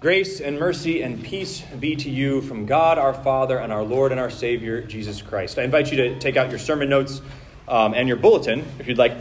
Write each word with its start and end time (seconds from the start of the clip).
Grace 0.00 0.40
and 0.40 0.58
mercy 0.58 1.02
and 1.02 1.22
peace 1.22 1.60
be 1.78 1.94
to 1.94 2.10
you 2.10 2.40
from 2.40 2.66
God 2.66 2.98
our 2.98 3.14
Father 3.14 3.58
and 3.58 3.72
our 3.72 3.84
Lord 3.84 4.10
and 4.10 4.20
our 4.20 4.30
Savior, 4.30 4.80
Jesus 4.80 5.22
Christ. 5.22 5.56
I 5.58 5.62
invite 5.62 5.92
you 5.92 5.98
to 5.98 6.18
take 6.18 6.36
out 6.36 6.50
your 6.50 6.58
sermon 6.58 6.88
notes 6.88 7.22
um, 7.68 7.94
and 7.94 8.08
your 8.08 8.16
bulletin 8.16 8.64
if 8.80 8.88
you'd 8.88 8.98
like 8.98 9.12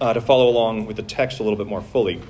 uh, 0.00 0.14
to 0.14 0.22
follow 0.22 0.48
along 0.48 0.86
with 0.86 0.96
the 0.96 1.02
text 1.02 1.40
a 1.40 1.42
little 1.42 1.58
bit 1.58 1.66
more 1.66 1.82
fully. 1.82 2.22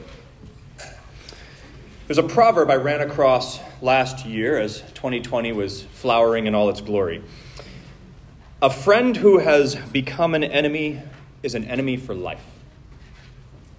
There's 2.09 2.19
a 2.19 2.23
proverb 2.25 2.69
I 2.69 2.75
ran 2.75 3.01
across 3.01 3.61
last 3.81 4.27
year 4.27 4.59
as 4.59 4.81
2020 4.95 5.53
was 5.53 5.83
flowering 5.83 6.49
in 6.49 6.55
all 6.55 6.69
its 6.69 6.81
glory. 6.81 7.23
A 8.61 8.71
friend 8.71 9.17
who 9.17 9.39
has 9.39 9.77
become 9.77 10.35
an 10.35 10.43
enemy 10.43 11.01
is 11.45 11.55
an 11.55 11.65
enemy 11.65 11.97
for 11.97 12.13
life. 12.13 12.45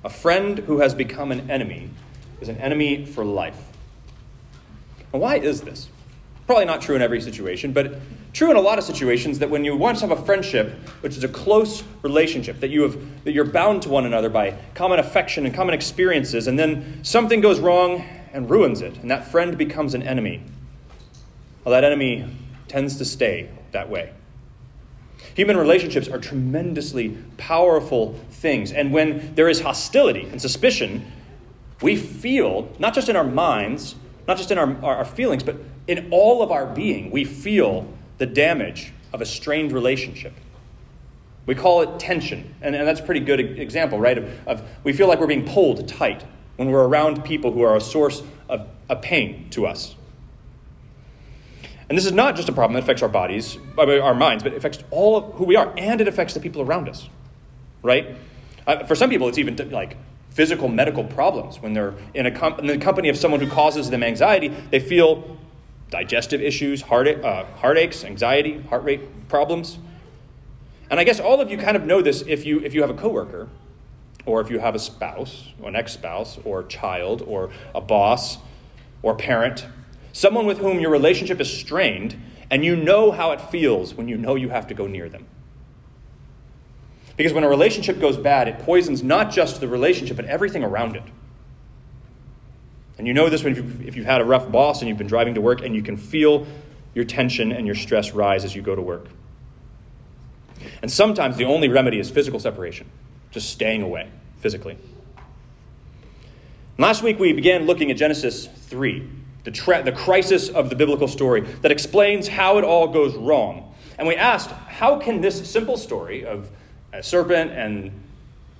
A 0.05 0.09
friend 0.09 0.59
who 0.59 0.79
has 0.79 0.95
become 0.95 1.33
an 1.33 1.51
enemy 1.51 1.89
is 2.39 2.47
an 2.47 2.57
enemy 2.59 3.05
for 3.05 3.25
life. 3.25 3.61
And 5.11 5.21
why 5.21 5.35
is 5.35 5.61
this? 5.61 5.89
Probably 6.53 6.67
not 6.67 6.81
true 6.81 6.95
in 6.95 7.01
every 7.01 7.19
situation, 7.19 7.73
but 7.73 7.95
true 8.31 8.51
in 8.51 8.57
a 8.57 8.61
lot 8.61 8.77
of 8.77 8.83
situations 8.83 9.39
that 9.39 9.49
when 9.49 9.65
you 9.65 9.75
once 9.75 10.01
have 10.01 10.11
a 10.11 10.23
friendship, 10.23 10.71
which 11.01 11.17
is 11.17 11.23
a 11.23 11.27
close 11.27 11.83
relationship, 12.03 12.59
that 12.59 12.69
you 12.69 12.83
have 12.83 13.23
that 13.23 13.31
you're 13.31 13.43
bound 13.43 13.81
to 13.81 13.89
one 13.89 14.05
another 14.05 14.29
by 14.29 14.55
common 14.75 14.99
affection 14.99 15.47
and 15.47 15.55
common 15.55 15.73
experiences, 15.73 16.45
and 16.45 16.59
then 16.59 17.03
something 17.03 17.41
goes 17.41 17.59
wrong 17.59 18.05
and 18.33 18.51
ruins 18.51 18.81
it, 18.81 18.95
and 18.97 19.09
that 19.09 19.31
friend 19.31 19.57
becomes 19.57 19.95
an 19.95 20.03
enemy. 20.03 20.43
Well, 21.63 21.71
that 21.71 21.83
enemy 21.83 22.29
tends 22.67 22.97
to 22.97 23.05
stay 23.05 23.49
that 23.71 23.89
way. 23.89 24.13
Human 25.33 25.57
relationships 25.57 26.07
are 26.07 26.19
tremendously 26.19 27.17
powerful 27.37 28.13
things, 28.29 28.71
and 28.71 28.93
when 28.93 29.33
there 29.33 29.49
is 29.49 29.61
hostility 29.61 30.27
and 30.31 30.39
suspicion, 30.39 31.03
we 31.81 31.95
feel, 31.95 32.71
not 32.77 32.93
just 32.93 33.09
in 33.09 33.15
our 33.15 33.23
minds, 33.23 33.95
not 34.27 34.37
just 34.37 34.51
in 34.51 34.57
our, 34.57 34.85
our, 34.85 35.05
feelings, 35.05 35.43
but 35.43 35.57
in 35.87 36.09
all 36.11 36.41
of 36.41 36.51
our 36.51 36.65
being, 36.65 37.11
we 37.11 37.25
feel 37.25 37.87
the 38.17 38.25
damage 38.25 38.93
of 39.11 39.21
a 39.21 39.25
strained 39.25 39.71
relationship. 39.71 40.33
We 41.45 41.55
call 41.55 41.81
it 41.81 41.99
tension, 41.99 42.55
and, 42.61 42.75
and 42.75 42.87
that's 42.87 43.01
a 43.01 43.03
pretty 43.03 43.19
good 43.19 43.39
example, 43.39 43.99
right? 43.99 44.17
Of, 44.17 44.47
of 44.47 44.69
we 44.83 44.93
feel 44.93 45.07
like 45.07 45.19
we're 45.19 45.27
being 45.27 45.45
pulled 45.45 45.87
tight 45.87 46.23
when 46.55 46.69
we're 46.69 46.87
around 46.87 47.23
people 47.23 47.51
who 47.51 47.61
are 47.63 47.75
a 47.75 47.81
source 47.81 48.23
of, 48.47 48.67
of 48.89 49.01
pain 49.01 49.49
to 49.51 49.65
us. 49.65 49.95
And 51.89 51.97
this 51.97 52.05
is 52.05 52.13
not 52.13 52.35
just 52.35 52.47
a 52.47 52.53
problem 52.53 52.73
that 52.75 52.83
affects 52.83 53.03
our 53.03 53.09
bodies, 53.09 53.57
our 53.77 54.15
minds, 54.15 54.41
but 54.41 54.53
it 54.53 54.55
affects 54.55 54.79
all 54.89 55.17
of 55.17 55.33
who 55.35 55.43
we 55.43 55.55
are, 55.55 55.73
and 55.77 55.99
it 55.99 56.07
affects 56.07 56.33
the 56.33 56.39
people 56.39 56.61
around 56.61 56.87
us, 56.87 57.09
right? 57.81 58.15
Uh, 58.65 58.85
for 58.85 58.95
some 58.95 59.09
people, 59.09 59.27
it's 59.27 59.37
even 59.37 59.57
like 59.69 59.97
physical 60.29 60.69
medical 60.69 61.03
problems. 61.03 61.61
When 61.61 61.73
they're 61.73 61.93
in, 62.13 62.25
a 62.25 62.31
com- 62.31 62.57
in 62.59 62.67
the 62.67 62.77
company 62.77 63.09
of 63.09 63.17
someone 63.17 63.41
who 63.41 63.49
causes 63.49 63.89
them 63.89 64.01
anxiety, 64.01 64.47
they 64.71 64.79
feel 64.79 65.37
digestive 65.93 66.41
issues, 66.41 66.81
heart, 66.81 67.07
uh, 67.07 67.45
heartaches, 67.57 68.03
anxiety, 68.03 68.59
heart 68.63 68.83
rate 68.83 69.29
problems. 69.29 69.77
And 70.89 70.99
I 70.99 71.03
guess 71.03 71.19
all 71.19 71.39
of 71.39 71.51
you 71.51 71.57
kind 71.57 71.77
of 71.77 71.85
know 71.85 72.01
this 72.01 72.23
if 72.27 72.47
you, 72.47 72.59
if 72.61 72.73
you 72.73 72.81
have 72.81 72.89
a 72.89 72.95
coworker, 72.95 73.47
or 74.25 74.41
if 74.41 74.49
you 74.49 74.57
have 74.57 74.73
a 74.73 74.79
spouse, 74.79 75.49
or 75.61 75.69
an 75.69 75.75
ex 75.75 75.93
spouse, 75.93 76.39
or 76.43 76.63
child, 76.63 77.21
or 77.27 77.51
a 77.75 77.81
boss, 77.81 78.39
or 79.03 79.15
parent, 79.15 79.67
someone 80.13 80.47
with 80.47 80.57
whom 80.57 80.79
your 80.79 80.89
relationship 80.89 81.39
is 81.39 81.55
strained, 81.55 82.19
and 82.49 82.65
you 82.65 82.75
know 82.75 83.11
how 83.11 83.31
it 83.31 83.39
feels 83.39 83.93
when 83.93 84.07
you 84.07 84.17
know 84.17 84.33
you 84.33 84.49
have 84.49 84.65
to 84.65 84.73
go 84.73 84.87
near 84.87 85.09
them. 85.09 85.27
Because 87.15 87.33
when 87.33 87.43
a 87.43 87.49
relationship 87.49 87.99
goes 87.99 88.17
bad, 88.17 88.47
it 88.47 88.57
poisons 88.59 89.03
not 89.03 89.31
just 89.31 89.59
the 89.59 89.67
relationship, 89.67 90.15
but 90.15 90.25
everything 90.25 90.63
around 90.63 90.95
it. 90.95 91.03
And 92.97 93.07
you 93.07 93.13
know 93.13 93.29
this 93.29 93.43
when 93.43 93.55
you've, 93.55 93.87
if 93.87 93.95
you've 93.95 94.05
had 94.05 94.21
a 94.21 94.25
rough 94.25 94.51
boss 94.51 94.81
and 94.81 94.89
you've 94.89 94.97
been 94.97 95.07
driving 95.07 95.35
to 95.35 95.41
work 95.41 95.61
and 95.61 95.75
you 95.75 95.81
can 95.81 95.97
feel 95.97 96.45
your 96.93 97.05
tension 97.05 97.51
and 97.51 97.65
your 97.65 97.75
stress 97.75 98.11
rise 98.11 98.45
as 98.45 98.55
you 98.55 98.61
go 98.61 98.75
to 98.75 98.81
work. 98.81 99.07
And 100.81 100.91
sometimes 100.91 101.37
the 101.37 101.45
only 101.45 101.69
remedy 101.69 101.99
is 101.99 102.09
physical 102.09 102.39
separation, 102.39 102.87
just 103.31 103.49
staying 103.49 103.81
away 103.81 104.09
physically. 104.39 104.77
last 106.77 107.01
week 107.01 107.19
we 107.19 107.33
began 107.33 107.65
looking 107.65 107.89
at 107.89 107.97
Genesis 107.97 108.47
3, 108.47 109.09
the, 109.43 109.51
tra- 109.51 109.83
the 109.83 109.91
crisis 109.91 110.49
of 110.49 110.69
the 110.69 110.75
biblical 110.75 111.07
story 111.07 111.41
that 111.61 111.71
explains 111.71 112.27
how 112.27 112.57
it 112.57 112.63
all 112.63 112.87
goes 112.87 113.15
wrong. 113.15 113.73
And 113.97 114.07
we 114.07 114.15
asked, 114.15 114.49
how 114.49 114.99
can 114.99 115.21
this 115.21 115.49
simple 115.49 115.77
story 115.77 116.25
of 116.25 116.49
a 116.91 117.01
serpent 117.01 117.51
and 117.51 118.02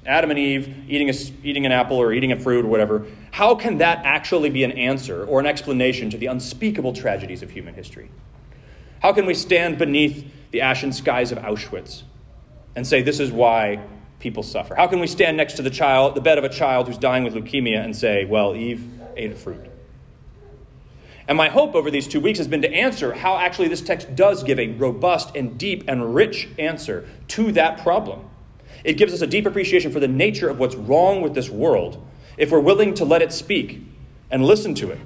Adam 0.06 0.30
and 0.32 0.40
Eve 0.40 0.86
eating, 0.90 1.10
a, 1.10 1.14
eating 1.44 1.66
an 1.66 1.72
apple 1.72 1.98
or 1.98 2.12
eating 2.12 2.32
a 2.32 2.40
fruit 2.40 2.66
or 2.66 2.68
whatever, 2.68 3.06
how 3.32 3.56
can 3.56 3.78
that 3.78 4.02
actually 4.04 4.50
be 4.50 4.64
an 4.64 4.72
answer 4.74 5.26
or 5.26 5.40
an 5.40 5.46
explanation 5.46 6.10
to 6.10 6.18
the 6.18 6.26
unspeakable 6.26 6.94
tragedies 6.94 7.42
of 7.42 7.52
human 7.52 7.74
history? 7.74 8.10
How 9.02 9.14
can 9.14 9.26
we 9.26 9.34
stand 9.34 9.78
beneath 9.78 10.26
the 10.52 10.62
ashen 10.62 10.92
skies 10.92 11.32
of 11.32 11.38
Auschwitz 11.40 12.04
and 12.76 12.86
say 12.86 13.02
this 13.02 13.20
is 13.20 13.32
why 13.32 13.80
people 14.20 14.44
suffer? 14.44 14.76
How 14.76 14.88
can 14.88 15.00
we 15.00 15.08
stand 15.08 15.38
next 15.38 15.54
to 15.54 15.62
the 15.62 15.70
child, 15.70 16.16
the 16.16 16.22
bed 16.22 16.38
of 16.38 16.44
a 16.44 16.50
child 16.50 16.88
who's 16.88 16.98
dying 16.98 17.24
with 17.24 17.34
leukemia 17.34 17.84
and 17.84 17.96
say, 17.96 18.26
well, 18.26 18.56
Eve 18.56 18.86
ate 19.16 19.32
a 19.32 19.36
fruit? 19.36 19.70
And 21.28 21.38
my 21.38 21.48
hope 21.48 21.74
over 21.76 21.90
these 21.90 22.08
two 22.08 22.20
weeks 22.20 22.38
has 22.38 22.48
been 22.48 22.62
to 22.64 22.74
answer 22.74 23.14
how 23.14 23.38
actually 23.38 23.70
this 23.70 23.82
text 23.82 24.14
does 24.16 24.44
give 24.44 24.60
a 24.60 24.68
robust 24.74 25.36
and 25.36 25.58
deep 25.58 25.86
and 25.88 26.14
rich 26.14 26.50
answer 26.60 27.08
to 27.30 27.54
that 27.54 27.82
problem. 27.82 28.30
It 28.84 28.94
gives 28.94 29.14
us 29.14 29.22
a 29.22 29.28
deep 29.28 29.46
appreciation 29.46 29.92
for 29.92 30.00
the 30.00 30.08
nature 30.08 30.50
of 30.50 30.60
what's 30.60 30.76
wrong 30.76 31.22
with 31.22 31.34
this 31.34 31.50
world 31.50 32.06
if 32.38 32.52
we're 32.52 32.60
willing 32.60 32.94
to 32.96 33.06
let 33.06 33.22
it 33.22 33.32
speak 33.32 33.82
and 34.30 34.46
listen 34.46 34.74
to 34.76 34.92
it. 34.92 35.00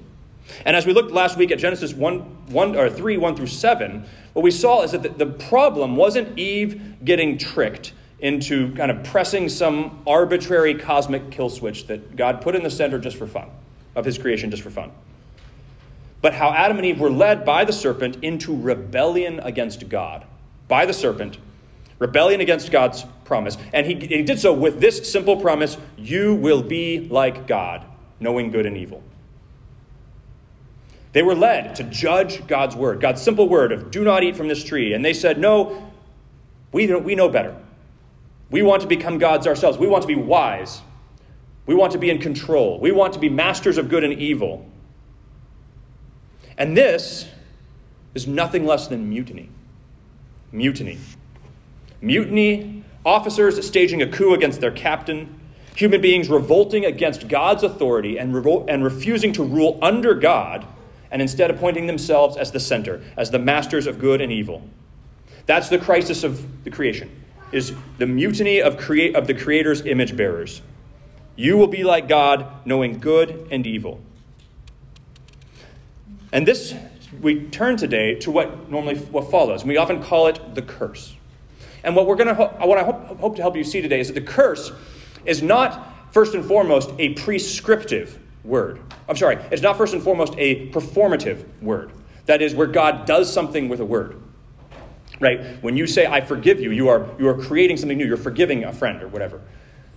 And 0.65 0.75
as 0.75 0.85
we 0.85 0.93
looked 0.93 1.11
last 1.11 1.37
week 1.37 1.51
at 1.51 1.59
Genesis 1.59 1.93
1, 1.93 2.19
1 2.19 2.75
or 2.75 2.89
3, 2.89 3.17
1 3.17 3.35
through 3.35 3.47
7, 3.47 4.05
what 4.33 4.41
we 4.43 4.51
saw 4.51 4.83
is 4.83 4.91
that 4.91 5.03
the, 5.03 5.09
the 5.09 5.25
problem 5.25 5.95
wasn't 5.95 6.39
Eve 6.39 7.03
getting 7.03 7.37
tricked 7.37 7.93
into 8.19 8.73
kind 8.75 8.89
of 8.89 9.03
pressing 9.03 9.49
some 9.49 10.01
arbitrary 10.07 10.73
cosmic 10.73 11.29
kill 11.31 11.49
switch 11.49 11.87
that 11.87 12.15
God 12.15 12.41
put 12.41 12.55
in 12.55 12.63
the 12.63 12.69
center 12.69 12.97
just 12.97 13.17
for 13.17 13.27
fun, 13.27 13.49
of 13.95 14.05
his 14.05 14.17
creation 14.17 14.49
just 14.49 14.63
for 14.63 14.71
fun 14.71 14.91
but 16.21 16.33
how 16.33 16.51
Adam 16.51 16.77
and 16.77 16.85
Eve 16.85 16.99
were 16.99 17.09
led 17.09 17.45
by 17.45 17.63
the 17.63 17.73
serpent 17.73 18.17
into 18.23 18.55
rebellion 18.55 19.39
against 19.39 19.87
God. 19.87 20.25
By 20.67 20.85
the 20.85 20.93
serpent, 20.93 21.37
rebellion 21.99 22.41
against 22.41 22.71
God's 22.71 23.05
promise. 23.27 23.57
And 23.73 23.85
he, 23.85 23.93
he 23.93 24.23
did 24.23 24.39
so 24.39 24.51
with 24.53 24.79
this 24.79 25.11
simple 25.11 25.37
promise 25.37 25.77
You 25.97 26.33
will 26.33 26.63
be 26.63 27.07
like 27.09 27.45
God, 27.45 27.85
knowing 28.19 28.49
good 28.49 28.65
and 28.65 28.75
evil. 28.75 29.03
They 31.13 31.21
were 31.23 31.35
led 31.35 31.75
to 31.75 31.83
judge 31.83 32.45
God's 32.47 32.75
word, 32.75 33.01
God's 33.01 33.21
simple 33.21 33.47
word 33.47 33.71
of 33.71 33.91
do 33.91 34.03
not 34.03 34.23
eat 34.23 34.35
from 34.35 34.47
this 34.47 34.63
tree. 34.63 34.93
And 34.93 35.03
they 35.05 35.13
said, 35.13 35.37
No, 35.37 35.91
we, 36.71 36.93
we 36.95 37.15
know 37.15 37.29
better. 37.29 37.55
We 38.49 38.61
want 38.61 38.81
to 38.81 38.87
become 38.87 39.17
gods 39.17 39.45
ourselves. 39.45 39.77
We 39.77 39.87
want 39.87 40.03
to 40.03 40.07
be 40.07 40.15
wise. 40.15 40.81
We 41.65 41.75
want 41.75 41.91
to 41.91 41.97
be 41.97 42.09
in 42.09 42.19
control. 42.19 42.79
We 42.79 42.91
want 42.91 43.13
to 43.13 43.19
be 43.19 43.29
masters 43.29 43.77
of 43.77 43.89
good 43.89 44.03
and 44.03 44.13
evil. 44.13 44.65
And 46.57 46.75
this 46.75 47.27
is 48.15 48.25
nothing 48.25 48.65
less 48.65 48.87
than 48.87 49.09
mutiny. 49.09 49.49
Mutiny. 50.51 50.97
Mutiny, 52.01 52.76
officers 53.07 53.65
staging 53.65 54.01
a 54.01 54.07
coup 54.07 54.33
against 54.33 54.59
their 54.59 54.69
captain, 54.69 55.39
human 55.75 56.01
beings 56.01 56.29
revolting 56.29 56.83
against 56.83 57.29
God's 57.29 57.63
authority 57.63 58.17
and, 58.19 58.33
revol- 58.33 58.65
and 58.67 58.83
refusing 58.83 59.31
to 59.33 59.43
rule 59.43 59.79
under 59.81 60.13
God, 60.13 60.65
and 61.09 61.21
instead 61.21 61.49
appointing 61.49 61.87
themselves 61.87 62.35
as 62.35 62.51
the 62.51 62.59
center, 62.59 63.01
as 63.15 63.31
the 63.31 63.39
masters 63.39 63.87
of 63.87 63.97
good 63.97 64.19
and 64.19 64.31
evil. 64.31 64.61
That's 65.45 65.69
the 65.69 65.77
crisis 65.77 66.25
of 66.25 66.65
the 66.65 66.69
creation, 66.69 67.09
is 67.53 67.73
the 67.97 68.05
mutiny 68.05 68.61
of, 68.61 68.77
crea- 68.77 69.13
of 69.13 69.25
the 69.25 69.33
Creator's 69.33 69.85
image 69.85 70.17
bearers. 70.17 70.61
You 71.37 71.55
will 71.55 71.67
be 71.67 71.85
like 71.85 72.09
God, 72.09 72.65
knowing 72.65 72.99
good 72.99 73.47
and 73.49 73.65
evil. 73.65 74.01
And 76.33 76.45
this, 76.45 76.75
we 77.21 77.45
turn 77.45 77.77
today 77.77 78.15
to 78.15 78.31
what 78.31 78.69
normally 78.69 78.97
what 78.97 79.31
follows. 79.31 79.63
We 79.63 79.77
often 79.77 80.03
call 80.03 80.27
it 80.27 80.55
the 80.55 80.61
curse. 80.61 81.13
And 81.83 81.95
what 81.95 82.07
we're 82.07 82.15
going 82.15 82.35
to, 82.35 82.45
what 82.65 82.77
I 82.77 82.83
hope, 82.83 83.19
hope 83.19 83.35
to 83.35 83.41
help 83.41 83.55
you 83.55 83.63
see 83.63 83.81
today 83.81 83.99
is 83.99 84.07
that 84.07 84.13
the 84.13 84.21
curse 84.21 84.71
is 85.25 85.41
not 85.41 86.13
first 86.13 86.33
and 86.33 86.43
foremost 86.43 86.91
a 86.97 87.13
prescriptive 87.13 88.19
word. 88.43 88.81
I'm 89.07 89.15
sorry, 89.15 89.37
it's 89.51 89.61
not 89.61 89.77
first 89.77 89.93
and 89.93 90.01
foremost 90.01 90.33
a 90.37 90.69
performative 90.69 91.45
word. 91.61 91.91
That 92.25 92.41
is 92.41 92.55
where 92.55 92.67
God 92.67 93.05
does 93.05 93.31
something 93.31 93.69
with 93.69 93.79
a 93.79 93.85
word. 93.85 94.21
Right? 95.19 95.61
When 95.63 95.77
you 95.77 95.87
say 95.87 96.05
I 96.05 96.21
forgive 96.21 96.59
you, 96.59 96.71
you 96.71 96.89
are 96.89 97.07
you 97.17 97.27
are 97.27 97.37
creating 97.37 97.77
something 97.77 97.97
new. 97.97 98.05
You're 98.05 98.17
forgiving 98.17 98.63
a 98.63 98.73
friend 98.73 99.01
or 99.01 99.07
whatever. 99.07 99.41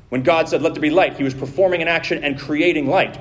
When 0.09 0.23
God 0.23 0.49
said 0.49 0.63
let 0.63 0.75
there 0.75 0.81
be 0.81 0.91
light, 0.91 1.17
he 1.17 1.25
was 1.25 1.35
performing 1.35 1.83
an 1.83 1.89
action 1.89 2.25
and 2.25 2.39
creating 2.39 2.89
light. 2.89 3.21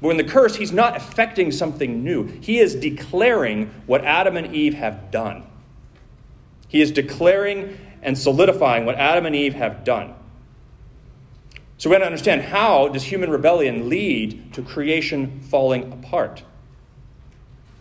But 0.00 0.10
in 0.10 0.16
the 0.16 0.24
curse, 0.24 0.56
he's 0.56 0.72
not 0.72 0.96
affecting 0.96 1.50
something 1.50 2.04
new. 2.04 2.24
He 2.26 2.58
is 2.58 2.74
declaring 2.74 3.70
what 3.86 4.04
Adam 4.04 4.36
and 4.36 4.54
Eve 4.54 4.74
have 4.74 5.10
done. 5.10 5.44
He 6.68 6.80
is 6.80 6.90
declaring 6.90 7.78
and 8.02 8.16
solidifying 8.16 8.84
what 8.84 8.96
Adam 8.96 9.26
and 9.26 9.34
Eve 9.34 9.54
have 9.54 9.84
done. 9.84 10.14
So 11.78 11.88
we 11.88 11.94
have 11.94 12.02
to 12.02 12.06
understand 12.06 12.42
how 12.42 12.88
does 12.88 13.04
human 13.04 13.30
rebellion 13.30 13.88
lead 13.88 14.52
to 14.54 14.62
creation 14.62 15.40
falling 15.42 15.92
apart? 15.92 16.42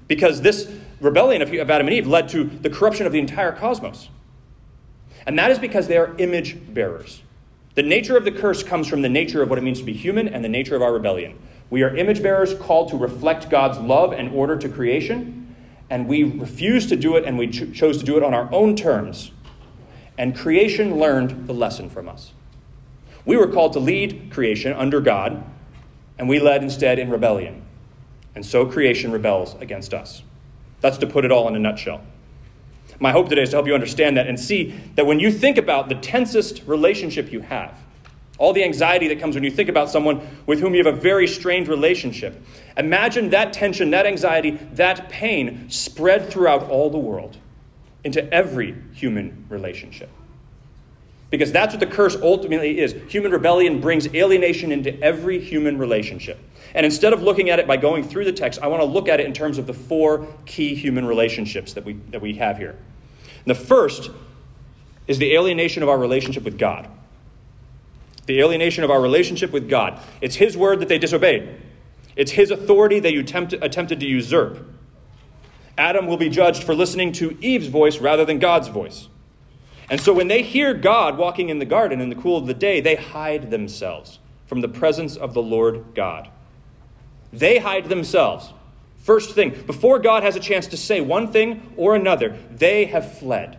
Because 0.07 0.41
this 0.41 0.71
rebellion 1.01 1.41
of 1.41 1.53
Adam 1.53 1.87
and 1.87 1.93
Eve 1.93 2.07
led 2.07 2.29
to 2.29 2.43
the 2.43 2.69
corruption 2.69 3.05
of 3.05 3.11
the 3.11 3.19
entire 3.19 3.51
cosmos. 3.51 4.09
And 5.25 5.37
that 5.39 5.51
is 5.51 5.59
because 5.59 5.87
they 5.87 5.97
are 5.97 6.15
image 6.17 6.57
bearers. 6.73 7.21
The 7.75 7.83
nature 7.83 8.17
of 8.17 8.23
the 8.23 8.31
curse 8.31 8.63
comes 8.63 8.87
from 8.87 9.01
the 9.01 9.09
nature 9.09 9.43
of 9.43 9.49
what 9.49 9.59
it 9.59 9.63
means 9.63 9.79
to 9.79 9.85
be 9.85 9.93
human 9.93 10.27
and 10.27 10.43
the 10.43 10.49
nature 10.49 10.75
of 10.75 10.81
our 10.81 10.93
rebellion. 10.93 11.37
We 11.69 11.83
are 11.83 11.95
image 11.95 12.23
bearers 12.23 12.53
called 12.53 12.89
to 12.89 12.97
reflect 12.97 13.49
God's 13.49 13.77
love 13.77 14.13
and 14.13 14.33
order 14.33 14.57
to 14.57 14.69
creation, 14.69 15.55
and 15.89 16.07
we 16.07 16.23
refuse 16.23 16.87
to 16.87 16.95
do 16.95 17.17
it 17.17 17.25
and 17.25 17.37
we 17.37 17.47
cho- 17.47 17.69
chose 17.71 17.97
to 17.99 18.05
do 18.05 18.17
it 18.17 18.23
on 18.23 18.33
our 18.33 18.51
own 18.53 18.75
terms. 18.75 19.31
And 20.17 20.35
creation 20.35 20.97
learned 20.97 21.47
the 21.47 21.53
lesson 21.53 21.89
from 21.89 22.09
us. 22.09 22.31
We 23.25 23.37
were 23.37 23.47
called 23.47 23.73
to 23.73 23.79
lead 23.79 24.31
creation 24.31 24.73
under 24.73 24.99
God, 24.99 25.43
and 26.17 26.27
we 26.27 26.39
led 26.39 26.63
instead 26.63 26.97
in 26.97 27.09
rebellion. 27.09 27.63
And 28.33 28.45
so 28.45 28.65
creation 28.65 29.11
rebels 29.11 29.55
against 29.59 29.93
us. 29.93 30.23
That's 30.81 30.97
to 30.99 31.07
put 31.07 31.25
it 31.25 31.31
all 31.31 31.47
in 31.47 31.55
a 31.55 31.59
nutshell. 31.59 32.01
My 32.99 33.11
hope 33.11 33.29
today 33.29 33.43
is 33.43 33.49
to 33.49 33.57
help 33.57 33.67
you 33.67 33.75
understand 33.75 34.17
that 34.17 34.27
and 34.27 34.39
see 34.39 34.79
that 34.95 35.05
when 35.05 35.19
you 35.19 35.31
think 35.31 35.57
about 35.57 35.89
the 35.89 35.95
tensest 35.95 36.63
relationship 36.65 37.31
you 37.31 37.41
have, 37.41 37.77
all 38.39 38.53
the 38.53 38.63
anxiety 38.63 39.07
that 39.09 39.19
comes 39.19 39.35
when 39.35 39.43
you 39.43 39.51
think 39.51 39.69
about 39.69 39.89
someone 39.89 40.21
with 40.45 40.59
whom 40.59 40.73
you 40.73 40.83
have 40.83 40.93
a 40.93 40.97
very 40.97 41.27
strained 41.27 41.67
relationship, 41.67 42.41
imagine 42.75 43.29
that 43.31 43.53
tension, 43.53 43.91
that 43.91 44.05
anxiety, 44.05 44.51
that 44.73 45.09
pain 45.09 45.69
spread 45.69 46.29
throughout 46.29 46.69
all 46.69 46.89
the 46.89 46.97
world 46.97 47.37
into 48.03 48.31
every 48.33 48.75
human 48.93 49.45
relationship. 49.49 50.09
Because 51.29 51.51
that's 51.51 51.73
what 51.73 51.79
the 51.79 51.87
curse 51.87 52.15
ultimately 52.15 52.79
is. 52.79 52.95
Human 53.09 53.31
rebellion 53.31 53.81
brings 53.81 54.07
alienation 54.13 54.71
into 54.71 54.97
every 55.01 55.39
human 55.39 55.77
relationship. 55.77 56.39
And 56.73 56.85
instead 56.85 57.11
of 57.11 57.21
looking 57.21 57.49
at 57.49 57.59
it 57.59 57.67
by 57.67 57.77
going 57.77 58.03
through 58.03 58.25
the 58.25 58.31
text, 58.31 58.61
I 58.61 58.67
want 58.67 58.81
to 58.81 58.85
look 58.85 59.09
at 59.09 59.19
it 59.19 59.25
in 59.25 59.33
terms 59.33 59.57
of 59.57 59.67
the 59.67 59.73
four 59.73 60.27
key 60.45 60.73
human 60.73 61.05
relationships 61.05 61.73
that 61.73 61.83
we, 61.83 61.93
that 62.11 62.21
we 62.21 62.35
have 62.35 62.57
here. 62.57 62.77
The 63.45 63.55
first 63.55 64.09
is 65.07 65.17
the 65.17 65.33
alienation 65.33 65.83
of 65.83 65.89
our 65.89 65.97
relationship 65.97 66.43
with 66.43 66.57
God. 66.57 66.89
The 68.25 68.39
alienation 68.39 68.83
of 68.83 68.91
our 68.91 69.01
relationship 69.01 69.51
with 69.51 69.69
God. 69.69 69.99
It's 70.21 70.35
His 70.35 70.57
word 70.57 70.81
that 70.81 70.89
they 70.89 70.97
disobeyed, 70.97 71.61
it's 72.15 72.31
His 72.31 72.51
authority 72.51 72.99
they 72.99 73.15
attempted 73.15 73.99
to 73.99 74.05
usurp. 74.05 74.65
Adam 75.77 76.07
will 76.07 76.17
be 76.17 76.29
judged 76.29 76.63
for 76.63 76.73
listening 76.73 77.11
to 77.13 77.37
Eve's 77.41 77.67
voice 77.67 77.99
rather 77.99 78.25
than 78.25 78.39
God's 78.39 78.67
voice. 78.67 79.07
And 79.89 80.01
so 80.01 80.13
when 80.13 80.27
they 80.27 80.41
hear 80.41 80.73
God 80.73 81.17
walking 81.17 81.49
in 81.49 81.59
the 81.59 81.65
garden 81.65 82.01
in 82.01 82.09
the 82.09 82.15
cool 82.15 82.37
of 82.37 82.47
the 82.47 82.53
day, 82.53 82.81
they 82.81 82.95
hide 82.95 83.51
themselves 83.51 84.19
from 84.45 84.61
the 84.61 84.67
presence 84.67 85.15
of 85.15 85.33
the 85.33 85.41
Lord 85.41 85.85
God. 85.95 86.29
They 87.31 87.59
hide 87.59 87.89
themselves. 87.89 88.53
First 88.97 89.35
thing, 89.35 89.63
before 89.65 89.99
God 89.99 90.23
has 90.23 90.35
a 90.35 90.39
chance 90.39 90.67
to 90.67 90.77
say 90.77 90.99
one 90.99 91.31
thing 91.31 91.73
or 91.77 91.95
another, 91.95 92.37
they 92.51 92.85
have 92.85 93.17
fled. 93.17 93.57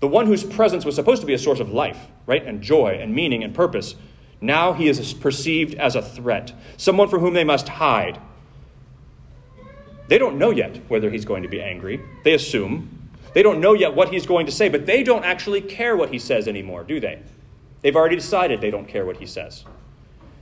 The 0.00 0.08
one 0.08 0.26
whose 0.26 0.44
presence 0.44 0.84
was 0.84 0.94
supposed 0.94 1.20
to 1.22 1.26
be 1.26 1.34
a 1.34 1.38
source 1.38 1.60
of 1.60 1.70
life, 1.70 2.06
right, 2.26 2.44
and 2.44 2.62
joy 2.62 2.98
and 3.00 3.14
meaning 3.14 3.42
and 3.42 3.54
purpose, 3.54 3.96
now 4.40 4.74
he 4.74 4.88
is 4.88 5.14
perceived 5.14 5.74
as 5.74 5.96
a 5.96 6.02
threat, 6.02 6.52
someone 6.76 7.08
from 7.08 7.20
whom 7.20 7.34
they 7.34 7.44
must 7.44 7.68
hide. 7.68 8.20
They 10.08 10.18
don't 10.18 10.38
know 10.38 10.50
yet 10.50 10.80
whether 10.88 11.10
he's 11.10 11.24
going 11.24 11.42
to 11.42 11.48
be 11.48 11.60
angry. 11.60 12.00
They 12.24 12.34
assume. 12.34 13.10
They 13.34 13.42
don't 13.42 13.60
know 13.60 13.74
yet 13.74 13.94
what 13.94 14.12
he's 14.12 14.26
going 14.26 14.46
to 14.46 14.52
say, 14.52 14.68
but 14.68 14.86
they 14.86 15.02
don't 15.02 15.24
actually 15.24 15.60
care 15.60 15.96
what 15.96 16.10
he 16.10 16.18
says 16.18 16.48
anymore, 16.48 16.84
do 16.84 17.00
they? 17.00 17.20
They've 17.82 17.96
already 17.96 18.16
decided 18.16 18.60
they 18.60 18.70
don't 18.70 18.88
care 18.88 19.04
what 19.04 19.18
he 19.18 19.26
says. 19.26 19.64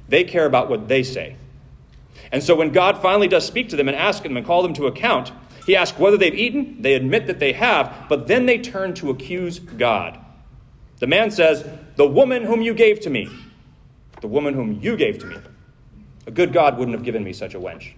They 0.09 0.25
care 0.25 0.47
about 0.47 0.69
what 0.69 0.89
they 0.89 1.03
say. 1.03 1.37
And 2.31 2.43
so 2.43 2.55
when 2.55 2.71
God 2.71 3.03
finally 3.03 3.29
does 3.29 3.47
speak 3.47 3.69
to 3.71 3.77
them 3.77 3.89
and 3.89 3.97
ask 3.97 4.23
them 4.23 4.37
and 4.37 4.47
call 4.47 4.63
them 4.63 4.75
to 4.75 4.87
account, 4.87 5.33
he 5.67 5.75
asks 5.75 5.99
whether 5.99 6.17
they've 6.17 6.35
eaten. 6.35 6.83
They 6.83 6.95
admit 6.95 7.27
that 7.27 7.39
they 7.39 7.53
have, 7.55 8.07
but 8.09 8.27
then 8.27 8.47
they 8.47 8.59
turn 8.59 8.95
to 8.95 9.11
accuse 9.11 9.59
God. 9.59 10.19
The 10.99 11.07
man 11.07 11.31
says, 11.31 11.69
The 11.97 12.07
woman 12.07 12.45
whom 12.45 12.63
you 12.63 12.75
gave 12.75 13.01
to 13.01 13.11
me. 13.11 13.29
The 14.21 14.29
woman 14.29 14.55
whom 14.55 14.81
you 14.81 14.97
gave 14.97 15.19
to 15.19 15.27
me. 15.27 15.37
A 16.27 16.31
good 16.31 16.53
God 16.53 16.79
wouldn't 16.79 16.97
have 16.97 17.05
given 17.05 17.25
me 17.25 17.33
such 17.33 17.55
a 17.55 17.59
wench. 17.59 17.93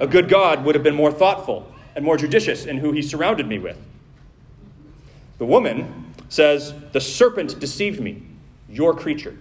A 0.00 0.06
good 0.06 0.28
God 0.28 0.64
would 0.64 0.74
have 0.74 0.84
been 0.84 0.94
more 0.94 1.12
thoughtful 1.12 1.72
and 1.94 2.04
more 2.04 2.16
judicious 2.16 2.66
in 2.66 2.78
who 2.78 2.92
he 2.92 3.02
surrounded 3.02 3.48
me 3.48 3.58
with. 3.58 3.78
The 5.38 5.46
woman 5.46 6.14
says, 6.28 6.74
The 6.92 7.00
serpent 7.00 7.58
deceived 7.58 8.00
me, 8.00 8.22
your 8.68 8.94
creature. 8.94 9.36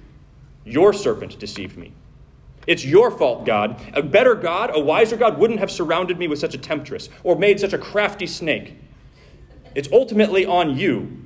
Your 0.64 0.94
serpent 0.94 1.38
deceived 1.40 1.78
me. 1.78 1.92
It's 2.68 2.84
your 2.84 3.12
fault, 3.12 3.46
God. 3.46 3.80
A 3.94 4.02
better 4.02 4.34
God, 4.34 4.72
a 4.74 4.80
wiser 4.80 5.18
God, 5.18 5.38
wouldn't 5.38 5.60
have 5.60 5.70
surrounded 5.70 6.18
me 6.18 6.28
with 6.28 6.40
such 6.40 6.56
a 6.56 6.58
temptress 6.58 7.10
or 7.24 7.36
made 7.36 7.60
such 7.60 7.74
a 7.74 7.78
crafty 7.78 8.26
snake. 8.26 8.76
It's 9.76 9.90
ultimately 9.92 10.46
on 10.46 10.78
you. 10.78 11.22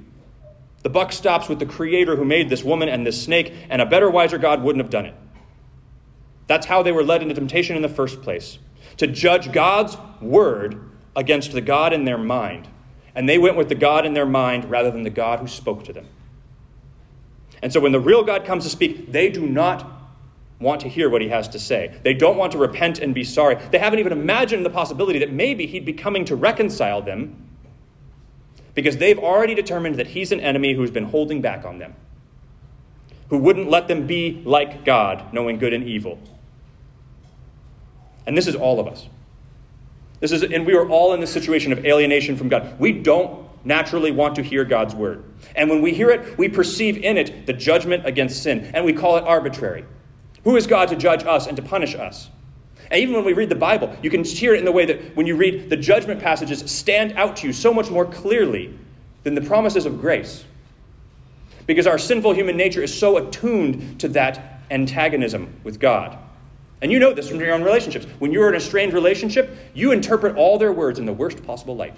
The 0.82 0.90
buck 0.90 1.12
stops 1.12 1.48
with 1.48 1.60
the 1.60 1.66
creator 1.66 2.16
who 2.16 2.26
made 2.26 2.50
this 2.50 2.64
woman 2.64 2.90
and 2.90 3.06
this 3.06 3.22
snake, 3.22 3.54
and 3.70 3.82
a 3.82 3.86
better, 3.86 4.10
wiser 4.10 4.38
God 4.38 4.64
wouldn't 4.64 4.84
have 4.84 4.90
done 4.90 5.06
it. 5.06 5.16
That's 6.48 6.66
how 6.66 6.82
they 6.82 6.92
were 6.92 7.04
led 7.04 7.22
into 7.22 7.36
temptation 7.36 7.76
in 7.76 7.82
the 7.82 7.90
first 7.90 8.22
place 8.22 8.58
to 8.98 9.08
judge 9.08 9.52
God's 9.52 9.98
word 10.22 10.82
against 11.16 11.52
the 11.52 11.62
God 11.62 11.94
in 11.94 12.06
their 12.06 12.18
mind. 12.18 12.68
And 13.16 13.28
they 13.28 13.38
went 13.38 13.58
with 13.58 13.70
the 13.70 13.76
God 13.76 14.06
in 14.06 14.14
their 14.14 14.26
mind 14.26 14.70
rather 14.70 14.92
than 14.92 15.04
the 15.04 15.10
God 15.10 15.40
who 15.40 15.48
spoke 15.48 15.84
to 15.86 15.94
them. 15.94 16.08
And 17.62 17.74
so 17.74 17.80
when 17.80 17.92
the 17.92 18.00
real 18.00 18.24
God 18.24 18.46
comes 18.46 18.64
to 18.64 18.70
speak, 18.70 19.12
they 19.12 19.30
do 19.30 19.46
not 19.46 20.00
want 20.60 20.82
to 20.82 20.90
hear 20.90 21.10
what 21.10 21.22
he 21.22 21.30
has 21.30 21.48
to 21.50 21.60
say. 21.60 21.98
They 22.04 22.14
don't 22.14 22.38
want 22.38 22.52
to 22.52 22.58
repent 22.58 23.00
and 23.00 23.16
be 23.16 23.24
sorry. 23.24 23.56
They 23.72 23.80
haven't 23.80 24.00
even 24.00 24.12
imagined 24.12 24.66
the 24.66 24.70
possibility 24.70 25.20
that 25.20 25.32
maybe 25.32 25.66
he'd 25.66 25.86
be 25.86 25.94
coming 25.94 26.26
to 26.26 26.36
reconcile 26.36 27.02
them 27.02 27.48
because 28.76 28.98
they've 28.98 29.20
already 29.20 29.56
determined 29.56 29.96
that 29.96 30.08
he's 30.08 30.32
an 30.32 30.40
enemy 30.40 30.74
who's 30.74 30.92
been 30.92 31.06
holding 31.06 31.42
back 31.42 31.66
on 31.66 31.80
them, 31.80 31.96
who 33.30 33.38
wouldn't 33.38 33.70
let 33.70 33.88
them 33.88 34.06
be 34.08 34.42
like 34.46 34.86
God, 34.86 35.34
knowing 35.34 35.58
good 35.58 35.74
and 35.74 35.84
evil. 35.84 36.20
And 38.30 38.38
this 38.38 38.46
is 38.46 38.54
all 38.54 38.80
of 38.80 38.88
us. 38.88 39.08
This 40.20 40.32
is, 40.32 40.44
and 40.44 40.64
we 40.64 40.76
are 40.76 40.88
all 40.88 41.16
in 41.16 41.20
this 41.20 41.34
situation 41.34 41.74
of 41.74 41.84
alienation 41.84 42.38
from 42.38 42.48
God. 42.48 42.80
We 42.80 42.92
don't 42.92 43.44
naturally 43.66 44.12
want 44.12 44.36
to 44.36 44.44
hear 44.44 44.64
God's 44.64 44.94
word. 44.94 45.24
And 45.56 45.68
when 45.68 45.82
we 45.82 45.96
hear 45.96 46.12
it, 46.12 46.38
we 46.38 46.48
perceive 46.48 46.98
in 46.98 47.18
it 47.18 47.48
the 47.48 47.54
judgment 47.54 48.06
against 48.06 48.44
sin, 48.44 48.70
and 48.76 48.86
we 48.86 48.94
call 48.94 49.18
it 49.18 49.24
arbitrary. 49.24 49.84
Who 50.44 50.56
is 50.58 50.68
God 50.68 50.90
to 50.90 50.96
judge 50.96 51.24
us 51.24 51.48
and 51.48 51.58
to 51.58 51.64
punish 51.64 51.96
us? 51.96 52.30
And 52.92 53.02
even 53.02 53.16
when 53.16 53.26
we 53.26 53.34
read 53.34 53.50
the 53.50 53.56
Bible, 53.56 53.98
you 54.04 54.12
can 54.12 54.24
hear 54.24 54.54
it 54.54 54.60
in 54.60 54.66
the 54.66 54.72
way 54.72 54.86
that 54.86 55.16
when 55.16 55.26
you 55.26 55.36
read 55.36 55.72
the 55.72 55.78
judgment 55.78 56.22
passages 56.22 56.60
stand 56.72 57.14
out 57.14 57.38
to 57.38 57.48
you 57.48 57.52
so 57.52 57.74
much 57.74 57.90
more 57.90 58.06
clearly 58.06 58.78
than 59.24 59.34
the 59.34 59.42
promises 59.42 59.88
of 59.88 60.00
grace. 60.00 60.46
Because 61.66 61.88
our 61.88 61.98
sinful 61.98 62.34
human 62.34 62.58
nature 62.58 62.84
is 62.84 62.96
so 62.96 63.18
attuned 63.18 64.00
to 64.02 64.08
that 64.10 64.62
antagonism 64.70 65.60
with 65.64 65.80
God. 65.80 66.16
And 66.82 66.92
you 66.92 67.00
know 67.00 67.14
this 67.14 67.30
from 67.30 67.40
your 67.40 67.54
own 67.54 67.64
relationships. 67.64 68.06
When 68.20 68.32
you're 68.32 68.50
in 68.50 68.56
a 68.56 68.60
strained 68.60 68.94
relationship, 68.94 69.56
you 69.74 69.92
interpret 69.92 70.36
all 70.36 70.58
their 70.58 70.72
words 70.72 70.98
in 71.00 71.06
the 71.06 71.14
worst 71.14 71.44
possible 71.44 71.76
light, 71.76 71.96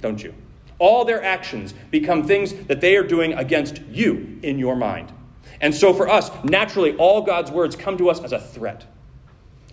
don't 0.00 0.22
you? 0.22 0.34
All 0.78 1.04
their 1.04 1.22
actions 1.22 1.74
become 1.90 2.26
things 2.26 2.54
that 2.66 2.80
they 2.80 2.96
are 2.96 3.02
doing 3.02 3.34
against 3.34 3.82
you 3.82 4.38
in 4.42 4.58
your 4.58 4.76
mind. 4.76 5.12
And 5.60 5.74
so 5.74 5.92
for 5.92 6.08
us, 6.08 6.30
naturally, 6.42 6.96
all 6.96 7.22
God's 7.22 7.50
words 7.50 7.76
come 7.76 7.96
to 7.98 8.10
us 8.10 8.20
as 8.20 8.32
a 8.32 8.40
threat, 8.40 8.86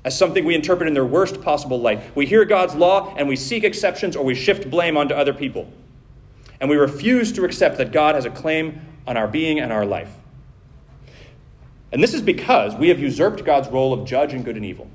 as 0.03 0.17
something 0.17 0.45
we 0.45 0.53
interpret 0.53 0.87
in 0.87 0.93
their 0.93 1.05
worst 1.05 1.41
possible 1.41 1.79
light. 1.79 2.15
We 2.15 2.25
hear 2.25 2.45
God's 2.45 2.75
law 2.75 3.15
and 3.17 3.27
we 3.27 3.35
seek 3.35 3.63
exceptions 3.63 4.15
or 4.15 4.23
we 4.23 4.35
shift 4.35 4.69
blame 4.69 4.97
onto 4.97 5.13
other 5.13 5.33
people. 5.33 5.71
And 6.59 6.69
we 6.69 6.75
refuse 6.75 7.31
to 7.33 7.45
accept 7.45 7.77
that 7.77 7.91
God 7.91 8.15
has 8.15 8.25
a 8.25 8.29
claim 8.29 8.81
on 9.07 9.17
our 9.17 9.27
being 9.27 9.59
and 9.59 9.71
our 9.71 9.85
life. 9.85 10.13
And 11.91 12.01
this 12.01 12.13
is 12.13 12.21
because 12.21 12.75
we 12.75 12.89
have 12.89 12.99
usurped 12.99 13.43
God's 13.43 13.67
role 13.69 13.93
of 13.93 14.05
judge 14.05 14.33
in 14.33 14.43
good 14.43 14.55
and 14.55 14.65
evil. 14.65 14.89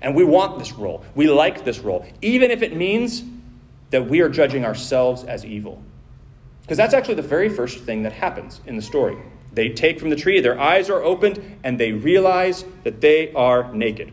And 0.00 0.14
we 0.14 0.24
want 0.24 0.58
this 0.58 0.72
role. 0.72 1.04
We 1.14 1.28
like 1.28 1.64
this 1.64 1.80
role, 1.80 2.06
even 2.22 2.50
if 2.50 2.62
it 2.62 2.76
means 2.76 3.24
that 3.90 4.08
we 4.08 4.20
are 4.20 4.28
judging 4.28 4.64
ourselves 4.64 5.24
as 5.24 5.44
evil. 5.44 5.82
Because 6.62 6.76
that's 6.76 6.94
actually 6.94 7.14
the 7.14 7.22
very 7.22 7.48
first 7.48 7.80
thing 7.80 8.02
that 8.02 8.12
happens 8.12 8.60
in 8.66 8.76
the 8.76 8.82
story. 8.82 9.16
They 9.52 9.70
take 9.70 9.98
from 9.98 10.10
the 10.10 10.16
tree, 10.16 10.40
their 10.40 10.60
eyes 10.60 10.90
are 10.90 11.02
opened, 11.02 11.58
and 11.64 11.80
they 11.80 11.92
realize 11.92 12.64
that 12.84 13.00
they 13.00 13.32
are 13.32 13.72
naked. 13.72 14.12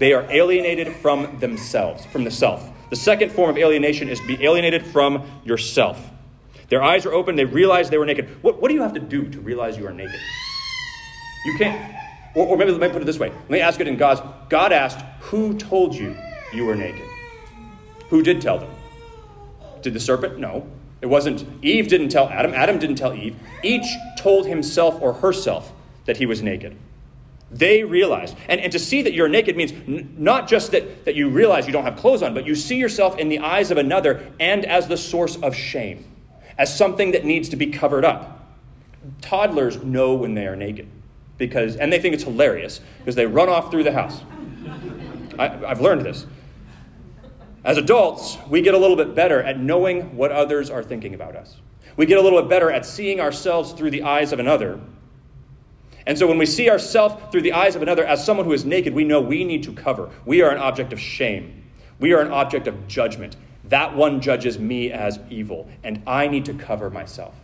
They 0.00 0.12
are 0.12 0.26
alienated 0.30 0.94
from 0.96 1.38
themselves, 1.40 2.06
from 2.06 2.24
the 2.24 2.30
self. 2.30 2.70
The 2.90 2.96
second 2.96 3.32
form 3.32 3.50
of 3.50 3.58
alienation 3.58 4.08
is 4.08 4.20
to 4.20 4.26
be 4.26 4.42
alienated 4.44 4.86
from 4.86 5.28
yourself. 5.44 6.10
Their 6.68 6.82
eyes 6.82 7.04
are 7.04 7.12
open, 7.12 7.36
they 7.36 7.44
realize 7.44 7.90
they 7.90 7.98
were 7.98 8.06
naked. 8.06 8.42
What, 8.42 8.60
what 8.60 8.68
do 8.68 8.74
you 8.74 8.82
have 8.82 8.94
to 8.94 9.00
do 9.00 9.28
to 9.28 9.40
realize 9.40 9.76
you 9.76 9.86
are 9.86 9.92
naked? 9.92 10.20
You 11.46 11.56
can't. 11.56 11.94
Or, 12.34 12.48
or 12.48 12.56
maybe 12.56 12.72
let 12.72 12.80
me 12.80 12.88
put 12.88 13.00
it 13.00 13.04
this 13.04 13.18
way. 13.18 13.30
Let 13.30 13.50
me 13.50 13.60
ask 13.60 13.80
it 13.80 13.86
in 13.86 13.96
God's. 13.96 14.20
God 14.48 14.72
asked, 14.72 14.98
Who 15.20 15.56
told 15.56 15.94
you 15.94 16.16
you 16.52 16.66
were 16.66 16.74
naked? 16.74 17.06
Who 18.10 18.22
did 18.22 18.42
tell 18.42 18.58
them? 18.58 18.70
Did 19.80 19.94
the 19.94 20.00
serpent? 20.00 20.38
No. 20.38 20.66
It 21.00 21.06
wasn't. 21.06 21.46
Eve 21.62 21.88
didn't 21.88 22.08
tell 22.08 22.28
Adam. 22.28 22.52
Adam 22.52 22.78
didn't 22.78 22.96
tell 22.96 23.14
Eve. 23.14 23.36
Each 23.62 23.86
told 24.18 24.46
himself 24.46 25.00
or 25.00 25.12
herself 25.12 25.72
that 26.06 26.16
he 26.16 26.26
was 26.26 26.42
naked. 26.42 26.76
They 27.48 27.84
realized. 27.84 28.36
And, 28.48 28.60
and 28.60 28.72
to 28.72 28.78
see 28.78 29.02
that 29.02 29.12
you're 29.12 29.28
naked 29.28 29.56
means 29.56 29.70
n- 29.70 30.16
not 30.18 30.48
just 30.48 30.72
that, 30.72 31.04
that 31.04 31.14
you 31.14 31.28
realize 31.28 31.66
you 31.66 31.72
don't 31.72 31.84
have 31.84 31.96
clothes 31.96 32.22
on, 32.22 32.34
but 32.34 32.44
you 32.44 32.56
see 32.56 32.76
yourself 32.76 33.16
in 33.18 33.28
the 33.28 33.38
eyes 33.38 33.70
of 33.70 33.78
another 33.78 34.32
and 34.40 34.64
as 34.64 34.88
the 34.88 34.96
source 34.96 35.36
of 35.36 35.54
shame, 35.54 36.04
as 36.58 36.76
something 36.76 37.12
that 37.12 37.24
needs 37.24 37.48
to 37.50 37.56
be 37.56 37.68
covered 37.68 38.04
up. 38.04 38.32
Toddlers 39.20 39.82
know 39.84 40.14
when 40.14 40.34
they 40.34 40.48
are 40.48 40.56
naked 40.56 40.88
because, 41.38 41.76
and 41.76 41.92
they 41.92 42.00
think 42.00 42.14
it's 42.14 42.24
hilarious 42.24 42.80
because 42.98 43.14
they 43.14 43.26
run 43.26 43.48
off 43.48 43.70
through 43.70 43.84
the 43.84 43.92
house. 43.92 44.22
I, 45.38 45.64
I've 45.64 45.80
learned 45.80 46.02
this. 46.02 46.26
As 47.64 47.78
adults, 47.78 48.38
we 48.48 48.62
get 48.62 48.74
a 48.74 48.78
little 48.78 48.96
bit 48.96 49.14
better 49.14 49.42
at 49.42 49.58
knowing 49.58 50.16
what 50.16 50.30
others 50.30 50.70
are 50.70 50.82
thinking 50.82 51.14
about 51.14 51.34
us. 51.34 51.56
We 51.96 52.06
get 52.06 52.18
a 52.18 52.22
little 52.22 52.40
bit 52.40 52.48
better 52.48 52.70
at 52.70 52.86
seeing 52.86 53.20
ourselves 53.20 53.72
through 53.72 53.90
the 53.90 54.02
eyes 54.02 54.32
of 54.32 54.38
another 54.38 54.80
and 56.06 56.16
so 56.16 56.28
when 56.28 56.38
we 56.38 56.46
see 56.46 56.70
ourselves 56.70 57.16
through 57.32 57.42
the 57.42 57.52
eyes 57.52 57.74
of 57.74 57.82
another 57.82 58.04
as 58.06 58.24
someone 58.24 58.46
who 58.46 58.52
is 58.52 58.64
naked, 58.64 58.94
we 58.94 59.04
know 59.04 59.20
we 59.20 59.44
need 59.44 59.64
to 59.64 59.72
cover. 59.72 60.10
We 60.24 60.40
are 60.40 60.50
an 60.50 60.58
object 60.58 60.92
of 60.92 61.00
shame. 61.00 61.64
We 61.98 62.12
are 62.12 62.20
an 62.20 62.30
object 62.30 62.68
of 62.68 62.86
judgment. 62.86 63.36
That 63.64 63.96
one 63.96 64.20
judges 64.20 64.58
me 64.58 64.92
as 64.92 65.18
evil, 65.28 65.68
and 65.82 66.00
I 66.06 66.28
need 66.28 66.44
to 66.44 66.54
cover 66.54 66.90
myself. 66.90 67.34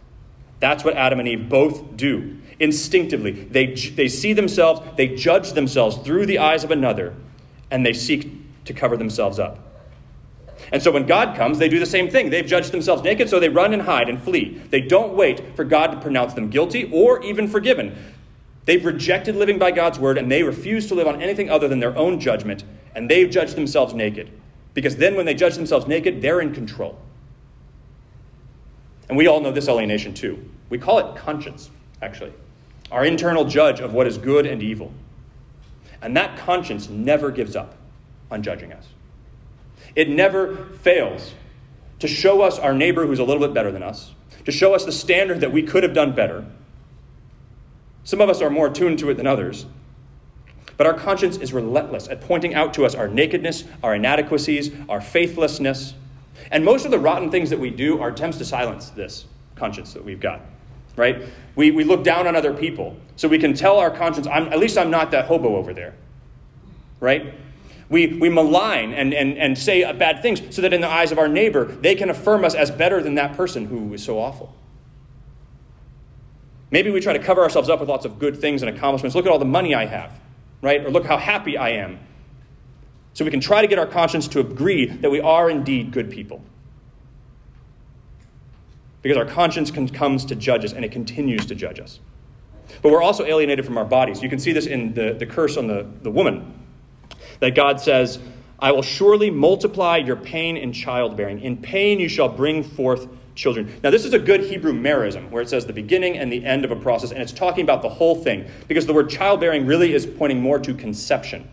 That's 0.62 0.84
what 0.84 0.94
Adam 0.94 1.18
and 1.18 1.28
Eve 1.28 1.48
both 1.48 1.96
do 1.96 2.38
instinctively. 2.60 3.32
They, 3.32 3.74
they 3.74 4.06
see 4.06 4.32
themselves, 4.32 4.80
they 4.96 5.08
judge 5.08 5.54
themselves 5.54 5.96
through 5.96 6.26
the 6.26 6.38
eyes 6.38 6.62
of 6.62 6.70
another, 6.70 7.16
and 7.72 7.84
they 7.84 7.92
seek 7.92 8.30
to 8.66 8.72
cover 8.72 8.96
themselves 8.96 9.40
up. 9.40 9.58
And 10.70 10.80
so 10.80 10.92
when 10.92 11.04
God 11.04 11.36
comes, 11.36 11.58
they 11.58 11.68
do 11.68 11.80
the 11.80 11.84
same 11.84 12.08
thing. 12.08 12.30
They've 12.30 12.46
judged 12.46 12.70
themselves 12.70 13.02
naked, 13.02 13.28
so 13.28 13.40
they 13.40 13.48
run 13.48 13.72
and 13.72 13.82
hide 13.82 14.08
and 14.08 14.22
flee. 14.22 14.62
They 14.70 14.80
don't 14.80 15.14
wait 15.14 15.56
for 15.56 15.64
God 15.64 15.88
to 15.88 16.00
pronounce 16.00 16.34
them 16.34 16.48
guilty 16.48 16.88
or 16.92 17.20
even 17.24 17.48
forgiven. 17.48 17.96
They've 18.64 18.84
rejected 18.84 19.34
living 19.34 19.58
by 19.58 19.72
God's 19.72 19.98
word 19.98 20.16
and 20.16 20.30
they 20.30 20.44
refuse 20.44 20.86
to 20.86 20.94
live 20.94 21.08
on 21.08 21.20
anything 21.20 21.50
other 21.50 21.66
than 21.66 21.80
their 21.80 21.96
own 21.96 22.20
judgment, 22.20 22.62
and 22.94 23.10
they've 23.10 23.28
judged 23.28 23.56
themselves 23.56 23.94
naked. 23.94 24.30
Because 24.74 24.94
then, 24.94 25.16
when 25.16 25.26
they 25.26 25.34
judge 25.34 25.56
themselves 25.56 25.88
naked, 25.88 26.22
they're 26.22 26.40
in 26.40 26.54
control. 26.54 27.00
And 29.08 29.18
we 29.18 29.26
all 29.26 29.40
know 29.40 29.50
this 29.50 29.68
alienation 29.68 30.14
too. 30.14 30.48
We 30.72 30.78
call 30.78 30.98
it 30.98 31.16
conscience, 31.16 31.70
actually, 32.00 32.32
our 32.90 33.04
internal 33.04 33.44
judge 33.44 33.80
of 33.80 33.92
what 33.92 34.06
is 34.06 34.16
good 34.16 34.46
and 34.46 34.62
evil. 34.62 34.92
And 36.00 36.16
that 36.16 36.38
conscience 36.38 36.88
never 36.88 37.30
gives 37.30 37.54
up 37.54 37.74
on 38.30 38.42
judging 38.42 38.72
us. 38.72 38.86
It 39.94 40.08
never 40.08 40.66
fails 40.80 41.34
to 41.98 42.08
show 42.08 42.40
us 42.40 42.58
our 42.58 42.72
neighbor 42.72 43.06
who's 43.06 43.18
a 43.18 43.24
little 43.24 43.46
bit 43.46 43.52
better 43.52 43.70
than 43.70 43.82
us, 43.82 44.12
to 44.46 44.50
show 44.50 44.74
us 44.74 44.84
the 44.84 44.92
standard 44.92 45.40
that 45.40 45.52
we 45.52 45.62
could 45.62 45.82
have 45.82 45.92
done 45.92 46.14
better 46.14 46.44
some 48.04 48.20
of 48.20 48.28
us 48.28 48.40
are 48.40 48.50
more 48.50 48.66
attuned 48.66 48.98
to 49.00 49.10
it 49.10 49.14
than 49.14 49.26
others. 49.26 49.66
But 50.76 50.86
our 50.86 50.94
conscience 50.94 51.36
is 51.36 51.52
relentless 51.52 52.08
at 52.08 52.20
pointing 52.20 52.54
out 52.54 52.74
to 52.74 52.84
us 52.84 52.94
our 52.94 53.06
nakedness, 53.06 53.64
our 53.82 53.94
inadequacies, 53.94 54.72
our 54.88 55.00
faithlessness. 55.00 55.94
And 56.50 56.64
most 56.64 56.84
of 56.84 56.90
the 56.90 56.98
rotten 56.98 57.30
things 57.30 57.50
that 57.50 57.60
we 57.60 57.70
do 57.70 58.00
are 58.00 58.08
attempts 58.08 58.38
to 58.38 58.44
silence 58.44 58.90
this 58.90 59.26
conscience 59.54 59.92
that 59.92 60.04
we've 60.04 60.18
got, 60.18 60.40
right? 60.96 61.22
We, 61.54 61.70
we 61.70 61.84
look 61.84 62.04
down 62.04 62.26
on 62.26 62.36
other 62.36 62.52
people 62.52 62.96
so 63.16 63.28
we 63.28 63.38
can 63.38 63.54
tell 63.54 63.78
our 63.78 63.90
conscience, 63.90 64.26
I'm, 64.26 64.48
at 64.48 64.58
least 64.58 64.78
I'm 64.78 64.90
not 64.90 65.10
that 65.10 65.26
hobo 65.26 65.56
over 65.56 65.74
there, 65.74 65.94
right? 67.00 67.34
We, 67.88 68.06
we 68.06 68.28
malign 68.28 68.94
and, 68.94 69.12
and, 69.12 69.36
and 69.36 69.58
say 69.58 69.84
uh, 69.84 69.92
bad 69.92 70.22
things 70.22 70.54
so 70.54 70.62
that 70.62 70.72
in 70.72 70.80
the 70.80 70.88
eyes 70.88 71.12
of 71.12 71.18
our 71.18 71.28
neighbor, 71.28 71.66
they 71.66 71.94
can 71.94 72.08
affirm 72.08 72.44
us 72.44 72.54
as 72.54 72.70
better 72.70 73.02
than 73.02 73.16
that 73.16 73.36
person 73.36 73.66
who 73.66 73.92
is 73.92 74.02
so 74.02 74.18
awful. 74.18 74.54
Maybe 76.70 76.90
we 76.90 77.00
try 77.00 77.12
to 77.12 77.18
cover 77.18 77.42
ourselves 77.42 77.68
up 77.68 77.80
with 77.80 77.90
lots 77.90 78.06
of 78.06 78.18
good 78.18 78.40
things 78.40 78.62
and 78.62 78.74
accomplishments. 78.74 79.14
Look 79.14 79.26
at 79.26 79.32
all 79.32 79.38
the 79.38 79.44
money 79.44 79.74
I 79.74 79.84
have, 79.84 80.10
right? 80.62 80.82
Or 80.82 80.90
look 80.90 81.04
how 81.04 81.18
happy 81.18 81.58
I 81.58 81.70
am. 81.70 81.98
So 83.12 83.26
we 83.26 83.30
can 83.30 83.40
try 83.40 83.60
to 83.60 83.66
get 83.66 83.78
our 83.78 83.86
conscience 83.86 84.26
to 84.28 84.40
agree 84.40 84.86
that 84.86 85.10
we 85.10 85.20
are 85.20 85.50
indeed 85.50 85.92
good 85.92 86.10
people. 86.10 86.42
Because 89.02 89.18
our 89.18 89.24
conscience 89.24 89.70
comes 89.70 90.24
to 90.24 90.34
judge 90.34 90.64
us 90.64 90.72
and 90.72 90.84
it 90.84 90.92
continues 90.92 91.44
to 91.46 91.54
judge 91.54 91.80
us. 91.80 92.00
But 92.80 92.92
we're 92.92 93.02
also 93.02 93.24
alienated 93.24 93.66
from 93.66 93.76
our 93.76 93.84
bodies. 93.84 94.22
You 94.22 94.28
can 94.28 94.38
see 94.38 94.52
this 94.52 94.66
in 94.66 94.94
the, 94.94 95.12
the 95.12 95.26
curse 95.26 95.56
on 95.56 95.66
the, 95.66 95.86
the 96.02 96.10
woman. 96.10 96.58
That 97.40 97.54
God 97.54 97.80
says, 97.80 98.18
I 98.58 98.70
will 98.70 98.82
surely 98.82 99.30
multiply 99.30 99.96
your 99.96 100.16
pain 100.16 100.56
in 100.56 100.72
childbearing. 100.72 101.40
In 101.40 101.56
pain 101.56 101.98
you 101.98 102.08
shall 102.08 102.28
bring 102.28 102.62
forth 102.62 103.08
children. 103.34 103.80
Now, 103.82 103.90
this 103.90 104.04
is 104.04 104.12
a 104.12 104.18
good 104.18 104.42
Hebrew 104.42 104.72
merism, 104.72 105.30
where 105.30 105.42
it 105.42 105.48
says 105.48 105.66
the 105.66 105.72
beginning 105.72 106.18
and 106.18 106.32
the 106.32 106.44
end 106.44 106.64
of 106.64 106.70
a 106.70 106.76
process, 106.76 107.12
and 107.12 107.20
it's 107.20 107.32
talking 107.32 107.64
about 107.64 107.82
the 107.82 107.88
whole 107.88 108.14
thing, 108.14 108.48
because 108.68 108.86
the 108.86 108.92
word 108.92 109.10
childbearing 109.10 109.66
really 109.66 109.94
is 109.94 110.06
pointing 110.06 110.40
more 110.40 110.58
to 110.58 110.74
conception. 110.74 111.48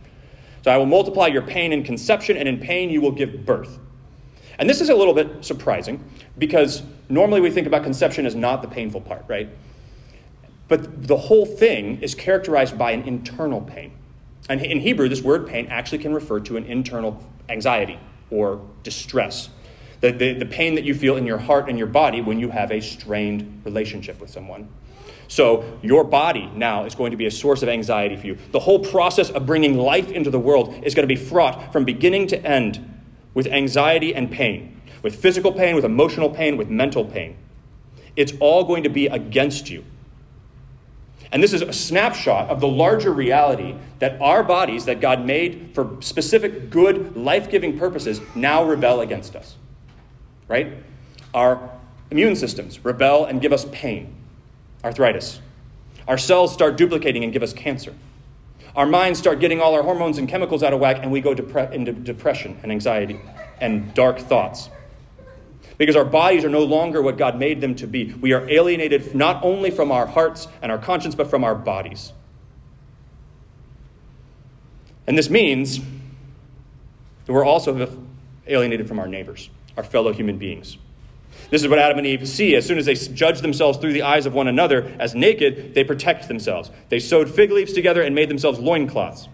So 0.63 0.71
I 0.71 0.77
will 0.77 0.85
multiply 0.85 1.27
your 1.27 1.41
pain 1.41 1.71
in 1.71 1.83
conception, 1.83 2.37
and 2.37 2.47
in 2.47 2.59
pain 2.59 2.89
you 2.89 3.01
will 3.01 3.13
give 3.13 3.45
birth. 3.45 3.79
And 4.59 4.69
this 4.69 4.81
is 4.81 4.89
a 4.89 4.95
little 4.95 5.13
bit 5.13 5.43
surprising, 5.45 6.03
because 6.37 6.83
normally 7.09 7.41
we 7.41 7.51
think 7.51 7.67
about 7.67 7.83
conception 7.83 8.25
as 8.25 8.35
not 8.35 8.61
the 8.61 8.67
painful 8.67 9.01
part, 9.01 9.25
right? 9.27 9.49
But 10.67 11.07
the 11.07 11.17
whole 11.17 11.45
thing 11.45 12.01
is 12.01 12.15
characterized 12.15 12.77
by 12.77 12.91
an 12.91 13.01
internal 13.03 13.61
pain. 13.61 13.91
And 14.47 14.61
in 14.61 14.79
Hebrew, 14.79 15.09
this 15.09 15.21
word 15.21 15.47
pain 15.47 15.67
actually 15.67 15.97
can 15.99 16.13
refer 16.13 16.39
to 16.41 16.57
an 16.57 16.65
internal 16.65 17.23
anxiety 17.49 17.99
or 18.29 18.61
distress 18.83 19.49
the, 20.01 20.11
the, 20.11 20.33
the 20.33 20.45
pain 20.45 20.75
that 20.75 20.83
you 20.83 20.93
feel 20.93 21.17
in 21.17 21.25
your 21.25 21.37
heart 21.37 21.69
and 21.69 21.77
your 21.77 21.87
body 21.87 22.21
when 22.21 22.39
you 22.39 22.49
have 22.49 22.71
a 22.71 22.81
strained 22.81 23.61
relationship 23.65 24.19
with 24.19 24.29
someone. 24.29 24.69
So, 25.27 25.79
your 25.83 26.03
body 26.03 26.49
now 26.55 26.85
is 26.85 26.95
going 26.95 27.11
to 27.11 27.17
be 27.17 27.27
a 27.27 27.31
source 27.31 27.61
of 27.61 27.69
anxiety 27.69 28.15
for 28.15 28.25
you. 28.25 28.37
The 28.51 28.59
whole 28.59 28.79
process 28.79 29.29
of 29.29 29.45
bringing 29.45 29.77
life 29.77 30.09
into 30.09 30.31
the 30.31 30.39
world 30.39 30.83
is 30.83 30.95
going 30.95 31.07
to 31.07 31.13
be 31.13 31.19
fraught 31.19 31.71
from 31.71 31.85
beginning 31.85 32.27
to 32.27 32.43
end 32.43 33.01
with 33.35 33.45
anxiety 33.45 34.15
and 34.15 34.31
pain, 34.31 34.78
with 35.01 35.15
physical 35.15 35.51
pain, 35.51 35.75
with 35.75 35.85
emotional 35.85 36.29
pain, 36.29 36.57
with 36.57 36.69
mental 36.69 37.05
pain. 37.05 37.37
It's 38.15 38.33
all 38.39 38.63
going 38.63 38.83
to 38.83 38.89
be 38.89 39.07
against 39.07 39.69
you. 39.69 39.85
And 41.31 41.43
this 41.43 41.53
is 41.53 41.61
a 41.61 41.71
snapshot 41.71 42.49
of 42.49 42.59
the 42.59 42.67
larger 42.67 43.13
reality 43.13 43.75
that 43.99 44.19
our 44.19 44.43
bodies, 44.43 44.85
that 44.85 44.99
God 44.99 45.25
made 45.25 45.71
for 45.73 45.97
specific 46.01 46.69
good, 46.69 47.15
life 47.15 47.51
giving 47.51 47.77
purposes, 47.77 48.19
now 48.35 48.63
rebel 48.63 49.01
against 49.01 49.35
us 49.35 49.55
right? 50.49 50.73
Our 51.33 51.69
immune 52.11 52.35
systems 52.35 52.83
rebel 52.83 53.23
and 53.23 53.39
give 53.39 53.53
us 53.53 53.65
pain, 53.71 54.13
arthritis. 54.83 55.39
Our 56.09 56.17
cells 56.17 56.51
start 56.51 56.75
duplicating 56.75 57.23
and 57.23 57.31
give 57.31 57.43
us 57.43 57.53
cancer. 57.53 57.93
Our 58.75 58.85
minds 58.85 59.19
start 59.19 59.39
getting 59.39 59.61
all 59.61 59.73
our 59.75 59.83
hormones 59.83 60.17
and 60.17 60.27
chemicals 60.27 60.63
out 60.63 60.73
of 60.73 60.79
whack, 60.79 60.97
and 61.01 61.11
we 61.11 61.21
go 61.21 61.33
depre- 61.33 61.71
into 61.71 61.93
depression 61.93 62.59
and 62.61 62.71
anxiety 62.71 63.19
and 63.61 63.93
dark 63.93 64.19
thoughts. 64.19 64.69
Because 65.79 65.95
our 65.95 66.05
bodies 66.05 66.45
are 66.45 66.49
no 66.49 66.63
longer 66.63 67.01
what 67.01 67.17
God 67.17 67.39
made 67.39 67.61
them 67.61 67.73
to 67.75 67.87
be. 67.87 68.13
We 68.13 68.33
are 68.33 68.47
alienated 68.47 69.15
not 69.15 69.43
only 69.43 69.71
from 69.71 69.91
our 69.91 70.05
hearts 70.05 70.47
and 70.61 70.71
our 70.71 70.77
conscience, 70.77 71.15
but 71.15 71.29
from 71.29 71.43
our 71.43 71.55
bodies. 71.55 72.13
And 75.07 75.17
this 75.17 75.29
means 75.29 75.79
that 75.79 77.33
we're 77.33 77.45
also 77.45 77.97
alienated 78.45 78.87
from 78.87 78.99
our 78.99 79.07
neighbors 79.07 79.49
our 79.77 79.83
fellow 79.83 80.11
human 80.11 80.37
beings. 80.37 80.77
This 81.49 81.61
is 81.61 81.69
what 81.69 81.79
Adam 81.79 81.97
and 81.97 82.05
Eve 82.05 82.27
see. 82.27 82.55
As 82.55 82.65
soon 82.65 82.77
as 82.77 82.85
they 82.85 82.95
judge 82.95 83.39
themselves 83.39 83.77
through 83.77 83.93
the 83.93 84.01
eyes 84.01 84.25
of 84.25 84.33
one 84.33 84.49
another 84.49 84.93
as 84.99 85.15
naked, 85.15 85.73
they 85.73 85.85
protect 85.85 86.27
themselves. 86.27 86.69
They 86.89 86.99
sewed 86.99 87.29
fig 87.29 87.51
leaves 87.51 87.71
together 87.71 88.01
and 88.01 88.13
made 88.13 88.29
themselves 88.29 88.59
loincloths. 88.59 89.29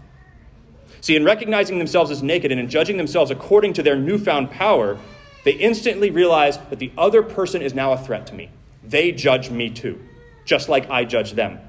See, 1.02 1.16
in 1.16 1.24
recognizing 1.24 1.80
themselves 1.80 2.12
as 2.12 2.22
naked 2.22 2.52
and 2.52 2.60
in 2.60 2.70
judging 2.70 2.98
themselves 2.98 3.32
according 3.32 3.74
to 3.74 3.84
their 3.84 3.96
newfound 3.96 4.52
power, 4.52 5.00
they 5.46 5.54
instantly 5.54 6.12
realize 6.12 6.58
that 6.70 6.80
the 6.80 6.92
other 6.98 7.24
person 7.24 7.62
is 7.62 7.74
now 7.74 7.94
a 7.94 7.98
threat 7.98 8.28
to 8.28 8.34
me. 8.34 8.50
They 8.84 9.12
judge 9.12 9.50
me 9.50 9.70
too, 9.70 10.02
just 10.44 10.68
like 10.68 10.90
I 10.90 11.06
judge 11.06 11.34
them. 11.34 11.60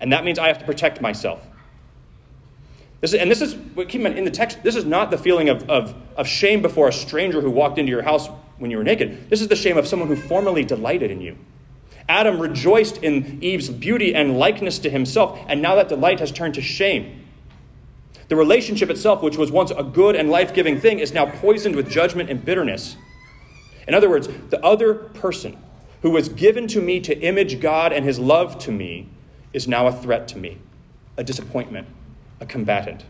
And 0.00 0.12
that 0.12 0.24
means 0.24 0.38
I 0.38 0.46
have 0.46 0.58
to 0.60 0.64
protect 0.64 1.00
myself. 1.00 1.44
This 3.00 3.12
is, 3.12 3.20
and 3.20 3.30
this 3.30 3.42
is, 3.42 3.54
keep 3.88 3.96
in 3.96 4.04
mind, 4.04 4.18
in 4.18 4.24
the 4.24 4.30
text, 4.30 4.62
this 4.62 4.76
is 4.76 4.84
not 4.84 5.10
the 5.10 5.18
feeling 5.18 5.48
of, 5.48 5.68
of, 5.68 5.94
of 6.16 6.26
shame 6.26 6.62
before 6.62 6.88
a 6.88 6.92
stranger 6.92 7.40
who 7.40 7.50
walked 7.50 7.78
into 7.78 7.90
your 7.90 8.02
house 8.02 8.28
when 8.58 8.70
you 8.70 8.78
were 8.78 8.84
naked. 8.84 9.28
This 9.28 9.42
is 9.42 9.48
the 9.48 9.56
shame 9.56 9.76
of 9.76 9.86
someone 9.86 10.08
who 10.08 10.16
formerly 10.16 10.64
delighted 10.64 11.10
in 11.10 11.20
you. 11.20 11.36
Adam 12.08 12.38
rejoiced 12.40 12.98
in 12.98 13.42
Eve's 13.42 13.68
beauty 13.68 14.14
and 14.14 14.38
likeness 14.38 14.78
to 14.78 14.88
himself, 14.88 15.38
and 15.48 15.60
now 15.60 15.74
that 15.74 15.88
delight 15.88 16.20
has 16.20 16.30
turned 16.30 16.54
to 16.54 16.62
shame. 16.62 17.24
The 18.28 18.36
relationship 18.36 18.88
itself, 18.90 19.22
which 19.22 19.36
was 19.36 19.50
once 19.50 19.72
a 19.72 19.82
good 19.82 20.16
and 20.16 20.30
life 20.30 20.54
giving 20.54 20.80
thing, 20.80 21.00
is 21.00 21.12
now 21.12 21.26
poisoned 21.26 21.76
with 21.76 21.90
judgment 21.90 22.30
and 22.30 22.44
bitterness. 22.44 22.96
In 23.86 23.94
other 23.94 24.10
words, 24.10 24.28
the 24.50 24.64
other 24.64 24.94
person 24.94 25.56
who 26.02 26.10
was 26.10 26.28
given 26.28 26.66
to 26.68 26.80
me 26.80 27.00
to 27.00 27.18
image 27.20 27.60
God 27.60 27.92
and 27.92 28.04
his 28.04 28.18
love 28.18 28.58
to 28.60 28.72
me 28.72 29.08
is 29.52 29.66
now 29.66 29.86
a 29.86 29.92
threat 29.92 30.28
to 30.28 30.38
me. 30.38 30.58
a 31.16 31.24
disappointment, 31.24 31.88
a 32.40 32.46
combatant. 32.46 33.04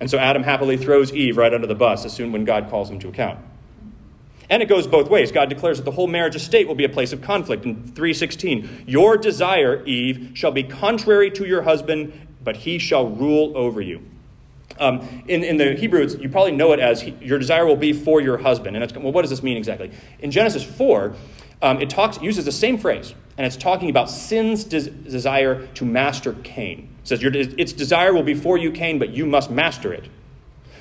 And 0.00 0.10
so 0.10 0.18
Adam 0.18 0.42
happily 0.42 0.76
throws 0.76 1.12
Eve 1.12 1.36
right 1.36 1.52
under 1.54 1.66
the 1.66 1.74
bus 1.74 2.04
as 2.04 2.12
soon 2.12 2.32
when 2.32 2.44
God 2.44 2.68
calls 2.68 2.90
him 2.90 2.98
to 3.00 3.08
account. 3.08 3.38
And 4.50 4.62
it 4.62 4.68
goes 4.68 4.86
both 4.86 5.08
ways. 5.08 5.32
God 5.32 5.48
declares 5.48 5.78
that 5.78 5.84
the 5.84 5.92
whole 5.92 6.06
marriage 6.06 6.36
estate 6.36 6.68
will 6.68 6.74
be 6.74 6.84
a 6.84 6.88
place 6.88 7.12
of 7.12 7.22
conflict. 7.22 7.64
In 7.64 7.76
316, 7.76 8.84
your 8.86 9.16
desire, 9.16 9.82
Eve, 9.86 10.32
shall 10.34 10.52
be 10.52 10.62
contrary 10.62 11.30
to 11.30 11.46
your 11.46 11.62
husband, 11.62 12.12
but 12.42 12.58
he 12.58 12.78
shall 12.78 13.08
rule 13.08 13.56
over 13.56 13.80
you. 13.80 14.02
Um, 14.78 15.24
in, 15.28 15.44
in 15.44 15.56
the 15.56 15.74
Hebrew, 15.74 16.06
you 16.18 16.28
probably 16.28 16.52
know 16.52 16.72
it 16.72 16.80
as 16.80 17.06
your 17.20 17.38
desire 17.38 17.66
will 17.66 17.76
be 17.76 17.92
for 17.92 18.20
your 18.20 18.38
husband. 18.38 18.76
And 18.76 18.82
it's, 18.82 18.92
well, 18.94 19.12
what 19.12 19.22
does 19.22 19.30
this 19.30 19.42
mean 19.42 19.56
exactly? 19.56 19.90
In 20.18 20.30
Genesis 20.30 20.64
4, 20.64 21.14
um, 21.62 21.80
it 21.80 21.88
talks, 21.88 22.20
uses 22.20 22.44
the 22.44 22.52
same 22.52 22.76
phrase, 22.76 23.14
and 23.38 23.46
it's 23.46 23.56
talking 23.56 23.88
about 23.88 24.10
sin's 24.10 24.64
des- 24.64 24.90
desire 24.90 25.66
to 25.68 25.84
master 25.84 26.34
Cain. 26.42 26.88
It 27.02 27.08
says, 27.08 27.20
Its 27.22 27.72
desire 27.72 28.12
will 28.12 28.22
be 28.22 28.34
for 28.34 28.58
you, 28.58 28.70
Cain, 28.70 28.98
but 28.98 29.10
you 29.10 29.26
must 29.26 29.50
master 29.50 29.92
it. 29.92 30.08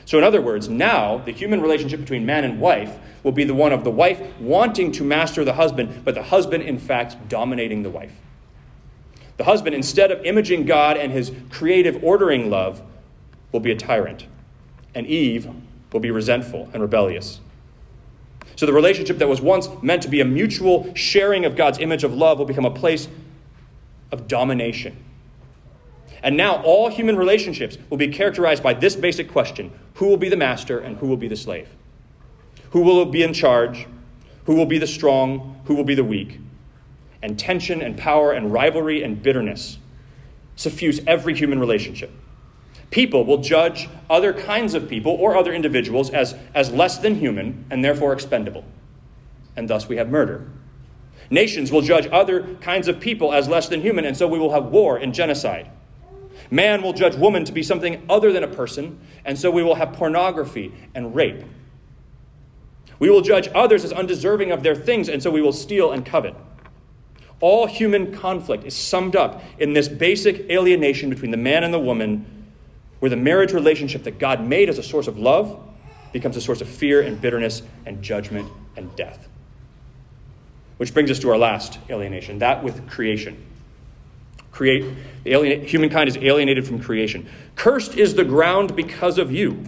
So, 0.05 0.17
in 0.17 0.23
other 0.23 0.41
words, 0.41 0.67
now 0.67 1.19
the 1.19 1.31
human 1.31 1.61
relationship 1.61 1.99
between 1.99 2.25
man 2.25 2.43
and 2.43 2.59
wife 2.59 2.97
will 3.23 3.31
be 3.31 3.45
the 3.45 3.53
one 3.53 3.71
of 3.71 3.83
the 3.83 3.91
wife 3.91 4.21
wanting 4.39 4.91
to 4.93 5.03
master 5.03 5.45
the 5.45 5.53
husband, 5.53 6.03
but 6.03 6.15
the 6.15 6.23
husband, 6.23 6.63
in 6.63 6.77
fact, 6.77 7.29
dominating 7.29 7.83
the 7.83 7.89
wife. 7.89 8.11
The 9.37 9.45
husband, 9.45 9.75
instead 9.75 10.11
of 10.11 10.23
imaging 10.25 10.65
God 10.65 10.97
and 10.97 11.11
his 11.11 11.31
creative 11.49 12.03
ordering 12.03 12.49
love, 12.49 12.81
will 13.53 13.61
be 13.61 13.71
a 13.71 13.75
tyrant, 13.75 14.27
and 14.93 15.07
Eve 15.07 15.47
will 15.93 16.01
be 16.01 16.11
resentful 16.11 16.69
and 16.73 16.81
rebellious. 16.81 17.39
So 18.57 18.65
the 18.65 18.73
relationship 18.73 19.19
that 19.19 19.29
was 19.29 19.39
once 19.39 19.69
meant 19.81 20.03
to 20.03 20.09
be 20.09 20.19
a 20.19 20.25
mutual 20.25 20.93
sharing 20.95 21.45
of 21.45 21.55
God's 21.55 21.79
image 21.79 22.03
of 22.03 22.13
love 22.13 22.39
will 22.39 22.45
become 22.45 22.65
a 22.65 22.71
place 22.71 23.07
of 24.11 24.27
domination. 24.27 24.97
And 26.21 26.37
now 26.37 26.61
all 26.63 26.89
human 26.89 27.17
relationships 27.17 27.77
will 27.89 27.97
be 27.97 28.07
characterized 28.07 28.63
by 28.63 28.73
this 28.73 28.95
basic 28.95 29.31
question 29.31 29.71
who 29.95 30.07
will 30.07 30.17
be 30.17 30.29
the 30.29 30.37
master 30.37 30.79
and 30.79 30.97
who 30.97 31.07
will 31.07 31.17
be 31.17 31.27
the 31.27 31.35
slave? 31.35 31.69
Who 32.71 32.81
will 32.81 33.05
be 33.05 33.23
in 33.23 33.33
charge? 33.33 33.87
Who 34.45 34.55
will 34.55 34.65
be 34.65 34.77
the 34.77 34.87
strong? 34.87 35.61
Who 35.65 35.75
will 35.75 35.83
be 35.83 35.95
the 35.95 36.03
weak? 36.03 36.39
And 37.21 37.37
tension 37.37 37.81
and 37.81 37.97
power 37.97 38.31
and 38.31 38.51
rivalry 38.51 39.03
and 39.03 39.21
bitterness 39.21 39.77
suffuse 40.55 41.01
every 41.05 41.35
human 41.35 41.59
relationship. 41.59 42.11
People 42.93 43.25
will 43.25 43.39
judge 43.39 43.89
other 44.07 44.33
kinds 44.33 44.75
of 44.75 44.87
people 44.87 45.13
or 45.13 45.35
other 45.35 45.51
individuals 45.51 46.11
as, 46.11 46.35
as 46.53 46.71
less 46.71 46.99
than 46.99 47.15
human 47.15 47.65
and 47.71 47.83
therefore 47.83 48.13
expendable. 48.13 48.63
And 49.55 49.67
thus 49.67 49.89
we 49.89 49.97
have 49.97 50.09
murder. 50.09 50.47
Nations 51.31 51.71
will 51.71 51.81
judge 51.81 52.07
other 52.11 52.53
kinds 52.61 52.87
of 52.87 52.99
people 52.99 53.33
as 53.33 53.47
less 53.47 53.67
than 53.67 53.81
human, 53.81 54.05
and 54.05 54.15
so 54.15 54.27
we 54.27 54.37
will 54.37 54.51
have 54.51 54.65
war 54.65 54.95
and 54.95 55.11
genocide. 55.11 55.71
Man 56.51 56.83
will 56.83 56.93
judge 56.93 57.15
woman 57.15 57.45
to 57.45 57.51
be 57.51 57.63
something 57.63 58.05
other 58.07 58.31
than 58.31 58.43
a 58.43 58.47
person, 58.47 58.99
and 59.25 59.39
so 59.39 59.49
we 59.49 59.63
will 59.63 59.73
have 59.73 59.93
pornography 59.93 60.71
and 60.93 61.15
rape. 61.15 61.43
We 62.99 63.09
will 63.09 63.21
judge 63.21 63.49
others 63.55 63.83
as 63.83 63.91
undeserving 63.91 64.51
of 64.51 64.61
their 64.61 64.75
things, 64.75 65.09
and 65.09 65.23
so 65.23 65.31
we 65.31 65.41
will 65.41 65.51
steal 65.51 65.91
and 65.91 66.05
covet. 66.05 66.35
All 67.39 67.65
human 67.65 68.13
conflict 68.13 68.65
is 68.65 68.75
summed 68.75 69.15
up 69.15 69.41
in 69.57 69.73
this 69.73 69.87
basic 69.87 70.47
alienation 70.51 71.09
between 71.09 71.31
the 71.31 71.37
man 71.37 71.63
and 71.63 71.73
the 71.73 71.79
woman 71.79 72.42
where 73.03 73.09
the 73.09 73.17
marriage 73.17 73.51
relationship 73.51 74.03
that 74.03 74.17
God 74.17 74.47
made 74.47 74.69
as 74.69 74.77
a 74.77 74.81
source 74.81 75.09
of 75.09 75.19
love 75.19 75.61
becomes 76.13 76.37
a 76.37 76.41
source 76.41 76.61
of 76.61 76.69
fear 76.69 77.01
and 77.01 77.19
bitterness 77.19 77.61
and 77.85 78.01
judgment 78.01 78.49
and 78.77 78.95
death. 78.95 79.27
Which 80.77 80.93
brings 80.93 81.11
us 81.11 81.19
to 81.19 81.29
our 81.29 81.37
last 81.37 81.79
alienation, 81.89 82.39
that 82.39 82.63
with 82.63 82.89
creation. 82.89 83.45
Create, 84.53 84.85
the 85.25 85.33
alien, 85.33 85.65
humankind 85.67 86.07
is 86.07 86.15
alienated 86.15 86.65
from 86.65 86.79
creation. 86.79 87.27
Cursed 87.57 87.97
is 87.97 88.15
the 88.15 88.23
ground 88.23 88.73
because 88.73 89.17
of 89.17 89.33
you. 89.33 89.61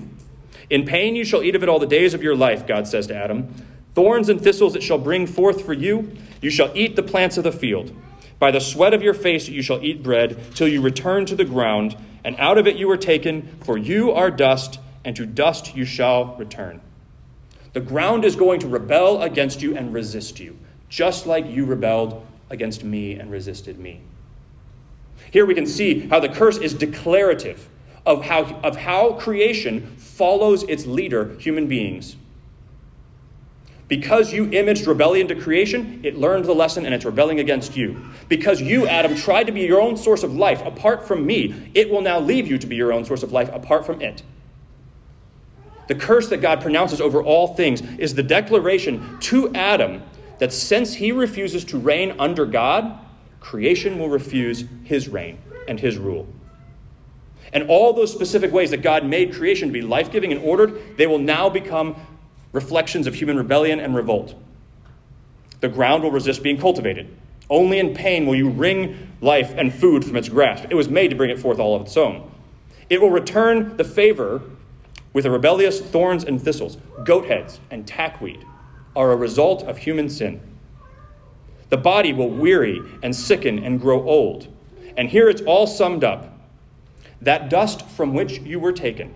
In 0.69 0.86
pain 0.86 1.17
you 1.17 1.26
shall 1.26 1.43
eat 1.43 1.58
of 1.58 1.63
it 1.63 1.67
all 1.67 1.80
the 1.80 1.86
days 1.86 2.13
of 2.13 2.24
your 2.24 2.38
life, 2.38 2.65
God 2.65 2.88
says 2.88 3.08
to 3.08 3.15
Adam. 3.17 3.54
Thorns 3.95 4.30
and 4.30 4.39
thistles 4.39 4.78
it 4.78 4.82
shall 4.82 4.98
bring 4.98 5.28
forth 5.28 5.65
for 5.65 5.74
you. 5.74 6.15
You 6.41 6.52
shall 6.52 6.71
eat 6.74 6.95
the 6.95 7.04
plants 7.04 7.36
of 7.36 7.43
the 7.43 7.52
field. 7.52 7.93
By 8.39 8.52
the 8.52 8.62
sweat 8.62 8.93
of 8.93 9.02
your 9.02 9.13
face 9.13 9.50
you 9.50 9.62
shall 9.62 9.84
eat 9.84 10.02
bread 10.02 10.56
till 10.56 10.69
you 10.69 10.80
return 10.80 11.26
to 11.26 11.36
the 11.36 11.43
ground 11.43 11.98
and 12.26 12.36
out 12.40 12.58
of 12.58 12.66
it 12.66 12.76
you 12.76 12.88
were 12.88 12.98
taken, 12.98 13.56
for 13.64 13.78
you 13.78 14.12
are 14.12 14.32
dust, 14.32 14.80
and 15.06 15.16
to 15.16 15.28
dust 15.28 15.76
you 15.76 15.86
shall 15.86 16.36
return. 16.38 16.82
The 17.74 17.82
ground 17.82 18.26
is 18.26 18.36
going 18.36 18.60
to 18.62 18.68
rebel 18.68 19.22
against 19.22 19.62
you 19.62 19.78
and 19.78 19.94
resist 19.94 20.40
you, 20.40 20.58
just 20.90 21.28
like 21.28 21.46
you 21.46 21.66
rebelled 21.66 22.26
against 22.50 22.84
me 22.84 23.14
and 23.14 23.32
resisted 23.32 23.78
me. 23.78 24.02
Here 25.30 25.46
we 25.46 25.54
can 25.54 25.68
see 25.68 26.08
how 26.08 26.20
the 26.20 26.30
curse 26.30 26.58
is 26.58 26.74
declarative 26.74 27.70
of 28.08 28.26
how, 28.26 28.44
of 28.64 28.76
how 28.76 29.14
creation 29.14 29.96
follows 29.98 30.64
its 30.64 30.88
leader, 30.88 31.36
human 31.38 31.68
beings. 31.68 32.16
Because 33.88 34.34
you 34.34 34.50
imaged 34.52 34.88
rebellion 34.88 35.28
to 35.28 35.36
creation, 35.36 36.02
it 36.04 36.17
learned 36.17 36.45
the 36.45 36.56
lesson 36.56 36.86
and 36.86 36.95
it's 36.95 37.06
rebelling 37.06 37.39
against 37.39 37.78
you. 37.78 38.04
Because 38.28 38.60
you, 38.60 38.88
Adam, 38.88 39.15
tried 39.15 39.43
to 39.43 39.52
be 39.52 39.62
your 39.62 39.80
own 39.80 39.95
source 39.95 40.24
of 40.24 40.36
life 40.36 40.65
apart 40.65 41.08
from 41.08 41.26
me, 41.26 41.69
it 41.76 41.89
will 41.89 42.02
now 42.02 42.19
leave 42.19 42.48
you 42.48 42.58
to 42.58 42.65
be 42.65 42.76
your 42.76 42.91
own 42.91 43.06
source 43.06 43.21
of 43.21 43.32
life 43.32 43.50
apart 43.54 43.86
from 43.86 44.02
it. 44.02 44.24
The 45.88 45.95
curse 45.95 46.30
that 46.30 46.38
God 46.38 46.62
pronounces 46.62 47.00
over 47.00 47.21
all 47.21 47.54
things 47.54 47.82
is 48.00 48.15
the 48.15 48.24
declaration 48.24 49.19
to 49.21 49.54
Adam 49.54 50.02
that 50.39 50.52
since 50.52 50.95
he 50.95 51.12
refuses 51.12 51.63
to 51.65 51.78
reign 51.78 52.15
under 52.17 52.45
God, 52.48 53.00
creation 53.39 54.00
will 54.00 54.10
refuse 54.10 54.65
his 54.84 55.08
reign 55.08 55.38
and 55.67 55.80
his 55.80 55.98
rule. 55.98 56.28
And 57.54 57.69
all 57.69 57.93
those 57.93 58.12
specific 58.12 58.52
ways 58.52 58.71
that 58.71 58.82
God 58.82 59.06
made 59.06 59.34
creation 59.34 59.69
to 59.69 59.74
be 59.74 59.82
life 59.82 60.12
giving 60.12 60.32
and 60.32 60.41
ordered, 60.41 60.98
they 60.98 61.06
will 61.06 61.19
now 61.19 61.50
become 61.50 61.95
reflections 62.56 63.06
of 63.06 63.13
human 63.13 63.36
rebellion 63.36 63.82
and 63.82 63.94
revolt. 63.94 64.34
The 65.60 65.68
ground 65.68 66.04
will 66.04 66.12
resist 66.12 66.41
being 66.41 66.58
cultivated. 66.58 67.13
Only 67.50 67.80
in 67.80 67.94
pain 67.94 68.26
will 68.26 68.36
you 68.36 68.50
wring 68.50 69.12
life 69.20 69.54
and 69.58 69.74
food 69.74 70.06
from 70.06 70.15
its 70.15 70.30
grasp. 70.30 70.65
It 70.70 70.76
was 70.76 70.88
made 70.88 71.10
to 71.10 71.18
bring 71.18 71.30
it 71.30 71.38
forth 71.38 71.60
all 71.60 71.76
of 71.76 71.82
its 71.82 71.98
own. 71.98 72.32
It 72.89 73.02
will 73.02 73.10
return 73.10 73.76
the 73.76 73.84
favor 73.84 74.41
with 75.12 75.26
a 75.26 75.32
rebellious 75.32 75.82
thorns 75.82 76.24
and 76.24 76.41
thistles. 76.41 76.78
Goat 77.04 77.26
heads 77.26 77.60
and 77.70 77.86
tackweed 77.86 78.46
are 78.96 79.12
a 79.12 79.15
result 79.18 79.63
of 79.63 79.80
human 79.80 80.10
sin. 80.10 80.39
The 81.70 81.78
body 81.78 82.13
will 82.13 82.30
weary 82.30 82.82
and 83.04 83.13
sicken 83.13 83.60
and 83.60 83.82
grow 83.82 84.02
old. 84.08 84.48
And 84.96 85.10
here 85.10 85.30
it's 85.30 85.41
all 85.41 85.68
summed 85.68 86.06
up 86.06 86.32
that 87.22 87.50
dust 87.50 87.86
from 87.89 88.13
which 88.13 88.39
you 88.39 88.60
were 88.60 88.72
taken 88.72 89.13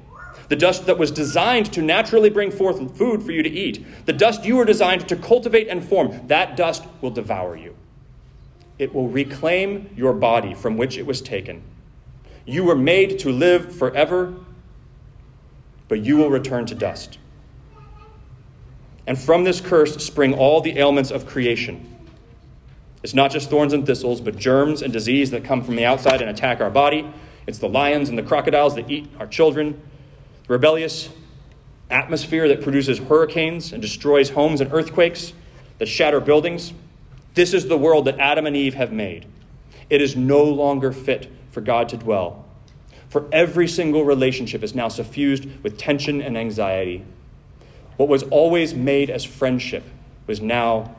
the 0.49 0.55
dust 0.55 0.88
that 0.88 0.97
was 0.97 1.12
designed 1.12 1.71
to 1.73 1.81
naturally 1.81 2.29
bring 2.29 2.51
forth 2.51 2.97
food 2.97 3.23
for 3.23 3.31
you 3.31 3.43
to 3.43 3.49
eat, 3.49 3.85
the 4.05 4.13
dust 4.13 4.43
you 4.43 4.55
were 4.55 4.65
designed 4.65 5.07
to 5.07 5.15
cultivate 5.15 5.67
and 5.67 5.88
form, 5.88 6.27
that 6.27 6.57
dust 6.57 6.83
will 7.01 7.12
devour 7.12 7.55
you. 7.55 7.75
It 8.79 8.93
will 8.93 9.07
reclaim 9.07 9.89
your 9.95 10.13
body 10.13 10.55
from 10.55 10.75
which 10.75 10.97
it 10.97 11.05
was 11.05 11.21
taken. 11.21 11.62
You 12.45 12.63
were 12.63 12.75
made 12.75 13.19
to 13.19 13.31
live 13.31 13.75
forever, 13.75 14.33
but 15.88 16.01
you 16.01 16.17
will 16.17 16.31
return 16.31 16.65
to 16.65 16.75
dust. 16.75 17.19
And 19.05 19.19
from 19.19 19.43
this 19.43 19.62
curse 19.62 20.03
spring 20.03 20.33
all 20.33 20.62
the 20.62 20.79
ailments 20.79 21.12
of 21.12 21.27
creation. 21.27 21.95
It's 23.03 23.13
not 23.13 23.31
just 23.31 23.49
thorns 23.49 23.73
and 23.73 23.85
thistles, 23.85 24.19
but 24.19 24.38
germs 24.38 24.81
and 24.81 24.91
disease 24.91 25.29
that 25.31 25.43
come 25.43 25.63
from 25.63 25.75
the 25.75 25.85
outside 25.85 26.21
and 26.21 26.29
attack 26.29 26.59
our 26.59 26.69
body. 26.71 27.12
It's 27.45 27.59
the 27.59 27.69
lions 27.69 28.09
and 28.09 28.17
the 28.17 28.23
crocodiles 28.23 28.75
that 28.75 28.89
eat 28.89 29.09
our 29.19 29.27
children 29.27 29.81
rebellious 30.49 31.07
atmosphere 31.89 32.49
that 32.49 32.62
produces 32.62 32.99
hurricanes 32.99 33.71
and 33.71 33.81
destroys 33.81 34.31
homes 34.31 34.59
and 34.59 34.73
earthquakes 34.73 35.31
that 35.77 35.85
shatter 35.85 36.19
buildings. 36.19 36.73
This 37.35 37.53
is 37.53 37.67
the 37.67 37.77
world 37.77 38.05
that 38.05 38.19
Adam 38.19 38.45
and 38.45 38.57
Eve 38.57 38.73
have 38.73 38.91
made. 38.91 39.25
It 39.89 40.01
is 40.01 40.15
no 40.15 40.43
longer 40.43 40.91
fit 40.91 41.31
for 41.51 41.62
God 41.62 41.88
to 41.89 41.97
dwell. 41.97 42.45
For 43.09 43.27
every 43.31 43.67
single 43.67 44.03
relationship 44.03 44.62
is 44.62 44.75
now 44.75 44.88
suffused 44.88 45.47
with 45.63 45.77
tension 45.77 46.21
and 46.21 46.38
anxiety. 46.38 47.05
What 47.97 48.09
was 48.09 48.23
always 48.23 48.73
made 48.73 49.09
as 49.09 49.23
friendship 49.23 49.83
was 50.27 50.41
now 50.41 50.95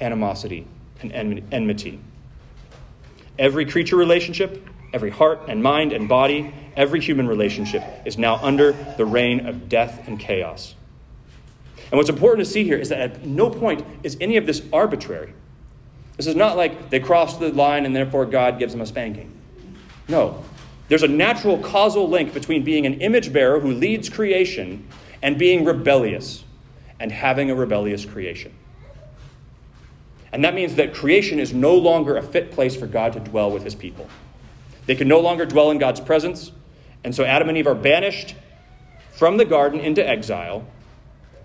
animosity 0.00 0.66
and 1.00 1.12
enmity. 1.52 2.00
Every 3.38 3.66
creature 3.66 3.96
relationship, 3.96 4.66
every 4.92 5.10
heart 5.10 5.40
and 5.48 5.62
mind 5.62 5.92
and 5.92 6.08
body 6.08 6.52
every 6.78 7.00
human 7.00 7.26
relationship 7.26 7.82
is 8.04 8.16
now 8.16 8.36
under 8.36 8.72
the 8.96 9.04
reign 9.04 9.46
of 9.46 9.68
death 9.68 10.06
and 10.06 10.18
chaos. 10.18 10.74
And 11.90 11.98
what's 11.98 12.08
important 12.08 12.46
to 12.46 12.52
see 12.52 12.64
here 12.64 12.76
is 12.76 12.90
that 12.90 13.00
at 13.00 13.26
no 13.26 13.50
point 13.50 13.84
is 14.02 14.16
any 14.20 14.36
of 14.36 14.46
this 14.46 14.62
arbitrary. 14.72 15.34
This 16.16 16.26
is 16.26 16.36
not 16.36 16.56
like 16.56 16.90
they 16.90 17.00
crossed 17.00 17.40
the 17.40 17.52
line 17.52 17.84
and 17.84 17.94
therefore 17.94 18.26
God 18.26 18.58
gives 18.58 18.72
them 18.72 18.80
a 18.80 18.86
spanking. 18.86 19.32
No. 20.08 20.44
There's 20.88 21.02
a 21.02 21.08
natural 21.08 21.58
causal 21.58 22.08
link 22.08 22.32
between 22.32 22.64
being 22.64 22.86
an 22.86 23.00
image 23.00 23.32
bearer 23.32 23.60
who 23.60 23.72
leads 23.72 24.08
creation 24.08 24.86
and 25.20 25.36
being 25.36 25.64
rebellious 25.64 26.44
and 27.00 27.10
having 27.10 27.50
a 27.50 27.54
rebellious 27.54 28.04
creation. 28.04 28.52
And 30.32 30.44
that 30.44 30.54
means 30.54 30.76
that 30.76 30.94
creation 30.94 31.40
is 31.40 31.52
no 31.52 31.74
longer 31.74 32.16
a 32.16 32.22
fit 32.22 32.52
place 32.52 32.76
for 32.76 32.86
God 32.86 33.14
to 33.14 33.20
dwell 33.20 33.50
with 33.50 33.64
his 33.64 33.74
people. 33.74 34.08
They 34.88 34.94
can 34.94 35.06
no 35.06 35.20
longer 35.20 35.44
dwell 35.44 35.70
in 35.70 35.76
God's 35.76 36.00
presence. 36.00 36.50
And 37.04 37.14
so 37.14 37.22
Adam 37.22 37.50
and 37.50 37.58
Eve 37.58 37.66
are 37.66 37.74
banished 37.74 38.34
from 39.12 39.36
the 39.36 39.44
garden 39.44 39.80
into 39.80 40.06
exile. 40.06 40.66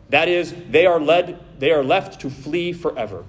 That 0.10 0.30
is, 0.30 0.56
they 0.70 0.86
are 0.86 1.00
led 1.00 1.40
they 1.60 1.72
are 1.72 1.84
left 1.84 2.22
to 2.22 2.30
flee 2.30 2.72
forever. 2.72 3.26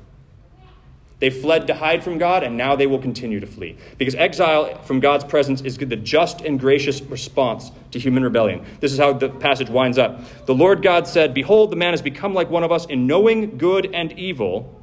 They 1.18 1.30
fled 1.30 1.66
to 1.66 1.74
hide 1.74 2.04
from 2.04 2.18
God, 2.18 2.42
and 2.42 2.56
now 2.56 2.76
they 2.76 2.86
will 2.86 2.98
continue 2.98 3.40
to 3.40 3.46
flee. 3.46 3.76
Because 3.98 4.14
exile 4.14 4.82
from 4.82 5.00
God's 5.00 5.24
presence 5.24 5.60
is 5.62 5.78
the 5.78 5.96
just 5.96 6.40
and 6.40 6.58
gracious 6.60 7.00
response 7.02 7.70
to 7.92 7.98
human 7.98 8.22
rebellion. 8.22 8.64
This 8.80 8.92
is 8.92 8.98
how 8.98 9.14
the 9.14 9.28
passage 9.28 9.68
winds 9.68 9.98
up. 9.98 10.20
The 10.46 10.54
Lord 10.54 10.82
God 10.82 11.08
said, 11.08 11.34
Behold, 11.34 11.70
the 11.72 11.76
man 11.76 11.92
has 11.92 12.02
become 12.02 12.34
like 12.34 12.50
one 12.50 12.62
of 12.62 12.70
us 12.70 12.86
in 12.86 13.06
knowing 13.06 13.58
good 13.58 13.92
and 13.94 14.12
evil. 14.18 14.80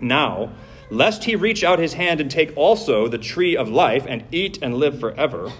Now, 0.00 0.52
lest 0.90 1.24
he 1.24 1.36
reach 1.36 1.62
out 1.62 1.78
his 1.78 1.94
hand 1.94 2.20
and 2.20 2.30
take 2.30 2.52
also 2.56 3.08
the 3.08 3.18
tree 3.18 3.56
of 3.56 3.68
life 3.68 4.04
and 4.08 4.24
eat 4.32 4.58
and 4.60 4.74
live 4.74 4.98
forever. 4.98 5.52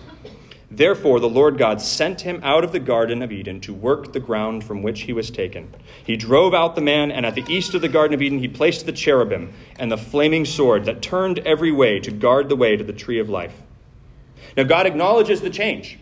Therefore, 0.72 1.18
the 1.18 1.28
Lord 1.28 1.58
God 1.58 1.80
sent 1.80 2.20
him 2.20 2.40
out 2.44 2.62
of 2.62 2.70
the 2.70 2.78
Garden 2.78 3.22
of 3.22 3.32
Eden 3.32 3.60
to 3.62 3.74
work 3.74 4.12
the 4.12 4.20
ground 4.20 4.62
from 4.62 4.82
which 4.82 5.02
he 5.02 5.12
was 5.12 5.28
taken. 5.28 5.74
He 6.04 6.16
drove 6.16 6.54
out 6.54 6.76
the 6.76 6.80
man, 6.80 7.10
and 7.10 7.26
at 7.26 7.34
the 7.34 7.44
east 7.48 7.74
of 7.74 7.80
the 7.80 7.88
Garden 7.88 8.14
of 8.14 8.22
Eden, 8.22 8.38
he 8.38 8.46
placed 8.46 8.86
the 8.86 8.92
cherubim 8.92 9.52
and 9.80 9.90
the 9.90 9.96
flaming 9.96 10.44
sword 10.44 10.84
that 10.84 11.02
turned 11.02 11.40
every 11.40 11.72
way 11.72 11.98
to 11.98 12.12
guard 12.12 12.48
the 12.48 12.54
way 12.54 12.76
to 12.76 12.84
the 12.84 12.92
tree 12.92 13.18
of 13.18 13.28
life. 13.28 13.62
Now, 14.56 14.62
God 14.62 14.86
acknowledges 14.86 15.40
the 15.40 15.50
change. 15.50 15.98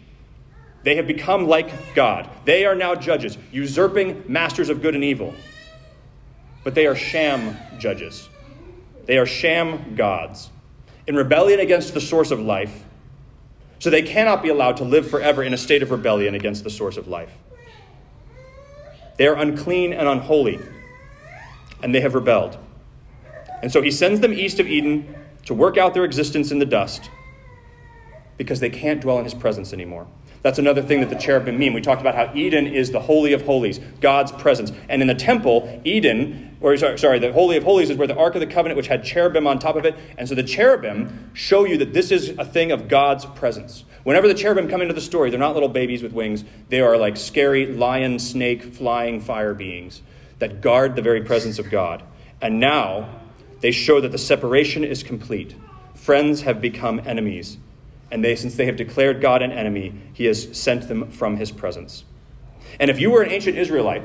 They 0.82 0.96
have 0.96 1.06
become 1.06 1.46
like 1.48 1.94
God. 1.94 2.28
They 2.44 2.66
are 2.66 2.74
now 2.74 2.94
judges, 2.94 3.38
usurping 3.50 4.24
masters 4.28 4.68
of 4.68 4.82
good 4.82 4.94
and 4.94 5.04
evil. 5.04 5.34
But 6.62 6.74
they 6.74 6.86
are 6.86 6.94
sham 6.94 7.56
judges, 7.78 8.28
they 9.08 9.16
are 9.16 9.26
sham 9.26 9.96
gods. 9.96 10.50
In 11.06 11.16
rebellion 11.16 11.58
against 11.58 11.94
the 11.94 12.00
source 12.00 12.30
of 12.30 12.38
life, 12.38 12.84
so 13.78 13.88
they 13.88 14.02
cannot 14.02 14.42
be 14.42 14.50
allowed 14.50 14.76
to 14.76 14.84
live 14.84 15.08
forever 15.08 15.42
in 15.42 15.54
a 15.54 15.56
state 15.56 15.82
of 15.82 15.90
rebellion 15.90 16.34
against 16.34 16.62
the 16.62 16.70
source 16.70 16.98
of 16.98 17.08
life. 17.08 17.32
They 19.16 19.26
are 19.26 19.34
unclean 19.34 19.94
and 19.94 20.06
unholy, 20.06 20.60
and 21.82 21.94
they 21.94 22.00
have 22.02 22.14
rebelled. 22.14 22.58
And 23.62 23.72
so 23.72 23.80
he 23.80 23.90
sends 23.90 24.20
them 24.20 24.34
east 24.34 24.60
of 24.60 24.66
Eden 24.66 25.14
to 25.46 25.54
work 25.54 25.78
out 25.78 25.94
their 25.94 26.04
existence 26.04 26.50
in 26.50 26.58
the 26.58 26.66
dust 26.66 27.08
because 28.36 28.60
they 28.60 28.70
can't 28.70 29.00
dwell 29.00 29.18
in 29.18 29.24
his 29.24 29.34
presence 29.34 29.72
anymore. 29.72 30.06
That's 30.42 30.58
another 30.58 30.82
thing 30.82 31.00
that 31.00 31.10
the 31.10 31.16
cherubim 31.16 31.58
mean. 31.58 31.74
We 31.74 31.80
talked 31.80 32.00
about 32.00 32.14
how 32.14 32.32
Eden 32.34 32.66
is 32.66 32.90
the 32.90 33.00
Holy 33.00 33.32
of 33.32 33.42
Holies, 33.42 33.80
God's 34.00 34.32
presence. 34.32 34.72
And 34.88 35.02
in 35.02 35.08
the 35.08 35.14
temple, 35.14 35.80
Eden, 35.84 36.56
or 36.60 36.76
sorry, 36.76 37.18
the 37.18 37.32
Holy 37.32 37.56
of 37.56 37.64
Holies 37.64 37.90
is 37.90 37.96
where 37.96 38.06
the 38.06 38.16
Ark 38.16 38.34
of 38.34 38.40
the 38.40 38.46
Covenant, 38.46 38.76
which 38.76 38.86
had 38.86 39.04
cherubim 39.04 39.46
on 39.46 39.58
top 39.58 39.76
of 39.76 39.84
it. 39.84 39.96
And 40.16 40.28
so 40.28 40.34
the 40.34 40.42
cherubim 40.44 41.30
show 41.34 41.64
you 41.64 41.76
that 41.78 41.92
this 41.92 42.10
is 42.10 42.30
a 42.38 42.44
thing 42.44 42.70
of 42.70 42.88
God's 42.88 43.26
presence. 43.26 43.84
Whenever 44.04 44.28
the 44.28 44.34
cherubim 44.34 44.68
come 44.68 44.80
into 44.80 44.94
the 44.94 45.00
story, 45.00 45.30
they're 45.30 45.38
not 45.38 45.54
little 45.54 45.68
babies 45.68 46.02
with 46.02 46.12
wings. 46.12 46.44
They 46.68 46.80
are 46.80 46.96
like 46.96 47.16
scary 47.16 47.66
lion, 47.66 48.18
snake, 48.18 48.62
flying 48.62 49.20
fire 49.20 49.54
beings 49.54 50.02
that 50.38 50.60
guard 50.60 50.94
the 50.94 51.02
very 51.02 51.22
presence 51.22 51.58
of 51.58 51.68
God. 51.68 52.02
And 52.40 52.60
now 52.60 53.20
they 53.60 53.72
show 53.72 54.00
that 54.00 54.12
the 54.12 54.18
separation 54.18 54.84
is 54.84 55.02
complete. 55.02 55.56
Friends 55.94 56.42
have 56.42 56.60
become 56.60 57.02
enemies 57.04 57.58
and 58.10 58.24
they, 58.24 58.36
since 58.36 58.54
they 58.54 58.66
have 58.66 58.76
declared 58.76 59.20
God 59.20 59.42
an 59.42 59.52
enemy, 59.52 59.92
he 60.12 60.24
has 60.24 60.56
sent 60.56 60.88
them 60.88 61.10
from 61.10 61.36
his 61.36 61.50
presence. 61.50 62.04
And 62.80 62.90
if 62.90 63.00
you 63.00 63.10
were 63.10 63.22
an 63.22 63.30
ancient 63.30 63.56
Israelite 63.56 64.02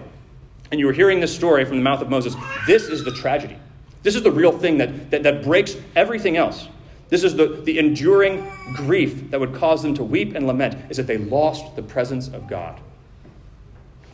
and 0.72 0.80
you 0.80 0.86
were 0.86 0.94
hearing 0.94 1.20
this 1.20 1.34
story 1.34 1.64
from 1.66 1.78
the 1.78 1.84
mouth 1.84 2.02
of 2.02 2.10
Moses, 2.10 2.36
this 2.68 2.84
is 2.84 3.04
the 3.04 3.12
tragedy. 3.12 3.58
This 4.02 4.16
is 4.16 4.24
the 4.24 4.32
real 4.32 4.52
thing 4.52 4.78
that, 4.80 5.12
that, 5.12 5.24
that 5.24 5.44
breaks 5.44 5.76
everything 5.96 6.36
else. 6.36 6.68
This 7.10 7.24
is 7.24 7.36
the, 7.36 7.62
the 7.64 7.80
enduring 7.80 8.52
grief 8.74 9.30
that 9.32 9.40
would 9.40 9.54
cause 9.54 9.84
them 9.84 9.94
to 9.96 10.04
weep 10.04 10.36
and 10.36 10.48
lament, 10.48 10.76
is 10.90 10.98
that 10.98 11.08
they 11.08 11.18
lost 11.18 11.76
the 11.76 11.84
presence 11.84 12.28
of 12.28 12.48
God. 12.48 12.80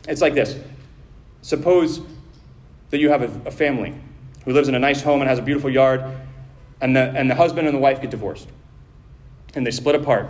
It's 0.06 0.20
like 0.20 0.34
this 0.34 0.58
Suppose 1.42 2.02
that 2.90 2.98
you 2.98 3.08
have 3.08 3.22
a, 3.22 3.48
a 3.48 3.50
family 3.50 3.94
who 4.44 4.52
lives 4.52 4.68
in 4.68 4.74
a 4.74 4.78
nice 4.78 5.02
home 5.02 5.20
and 5.20 5.28
has 5.28 5.38
a 5.38 5.42
beautiful 5.42 5.70
yard, 5.70 6.04
and 6.80 6.94
the, 6.94 7.00
and 7.00 7.30
the 7.30 7.34
husband 7.34 7.66
and 7.66 7.76
the 7.76 7.80
wife 7.80 8.00
get 8.00 8.10
divorced 8.10 8.48
and 9.54 9.66
they 9.66 9.70
split 9.70 9.94
apart. 9.94 10.28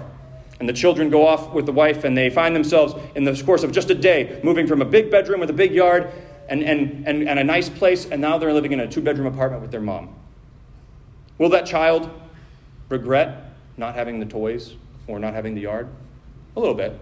And 0.58 0.68
the 0.68 0.72
children 0.72 1.08
go 1.08 1.26
off 1.26 1.52
with 1.52 1.66
the 1.66 1.72
wife, 1.72 2.04
and 2.04 2.16
they 2.16 2.28
find 2.28 2.54
themselves, 2.54 2.94
in 3.14 3.24
the 3.24 3.42
course 3.42 3.62
of 3.62 3.72
just 3.72 3.90
a 3.90 3.94
day, 3.94 4.40
moving 4.44 4.66
from 4.66 4.82
a 4.82 4.84
big 4.84 5.10
bedroom 5.10 5.40
with 5.40 5.50
a 5.50 5.54
big 5.54 5.72
yard 5.72 6.10
and, 6.48 6.62
and, 6.62 7.06
and, 7.06 7.28
and 7.28 7.38
a 7.38 7.44
nice 7.44 7.68
place, 7.68 8.06
and 8.06 8.20
now 8.20 8.36
they're 8.36 8.52
living 8.52 8.72
in 8.72 8.80
a 8.80 8.88
two 8.88 9.00
bedroom 9.00 9.26
apartment 9.26 9.62
with 9.62 9.70
their 9.70 9.80
mom. 9.80 10.14
Will 11.38 11.48
that 11.50 11.64
child 11.64 12.10
regret 12.90 13.54
not 13.78 13.94
having 13.94 14.20
the 14.20 14.26
toys 14.26 14.74
or 15.06 15.18
not 15.18 15.32
having 15.32 15.54
the 15.54 15.62
yard? 15.62 15.88
A 16.56 16.60
little 16.60 16.74
bit. 16.74 16.98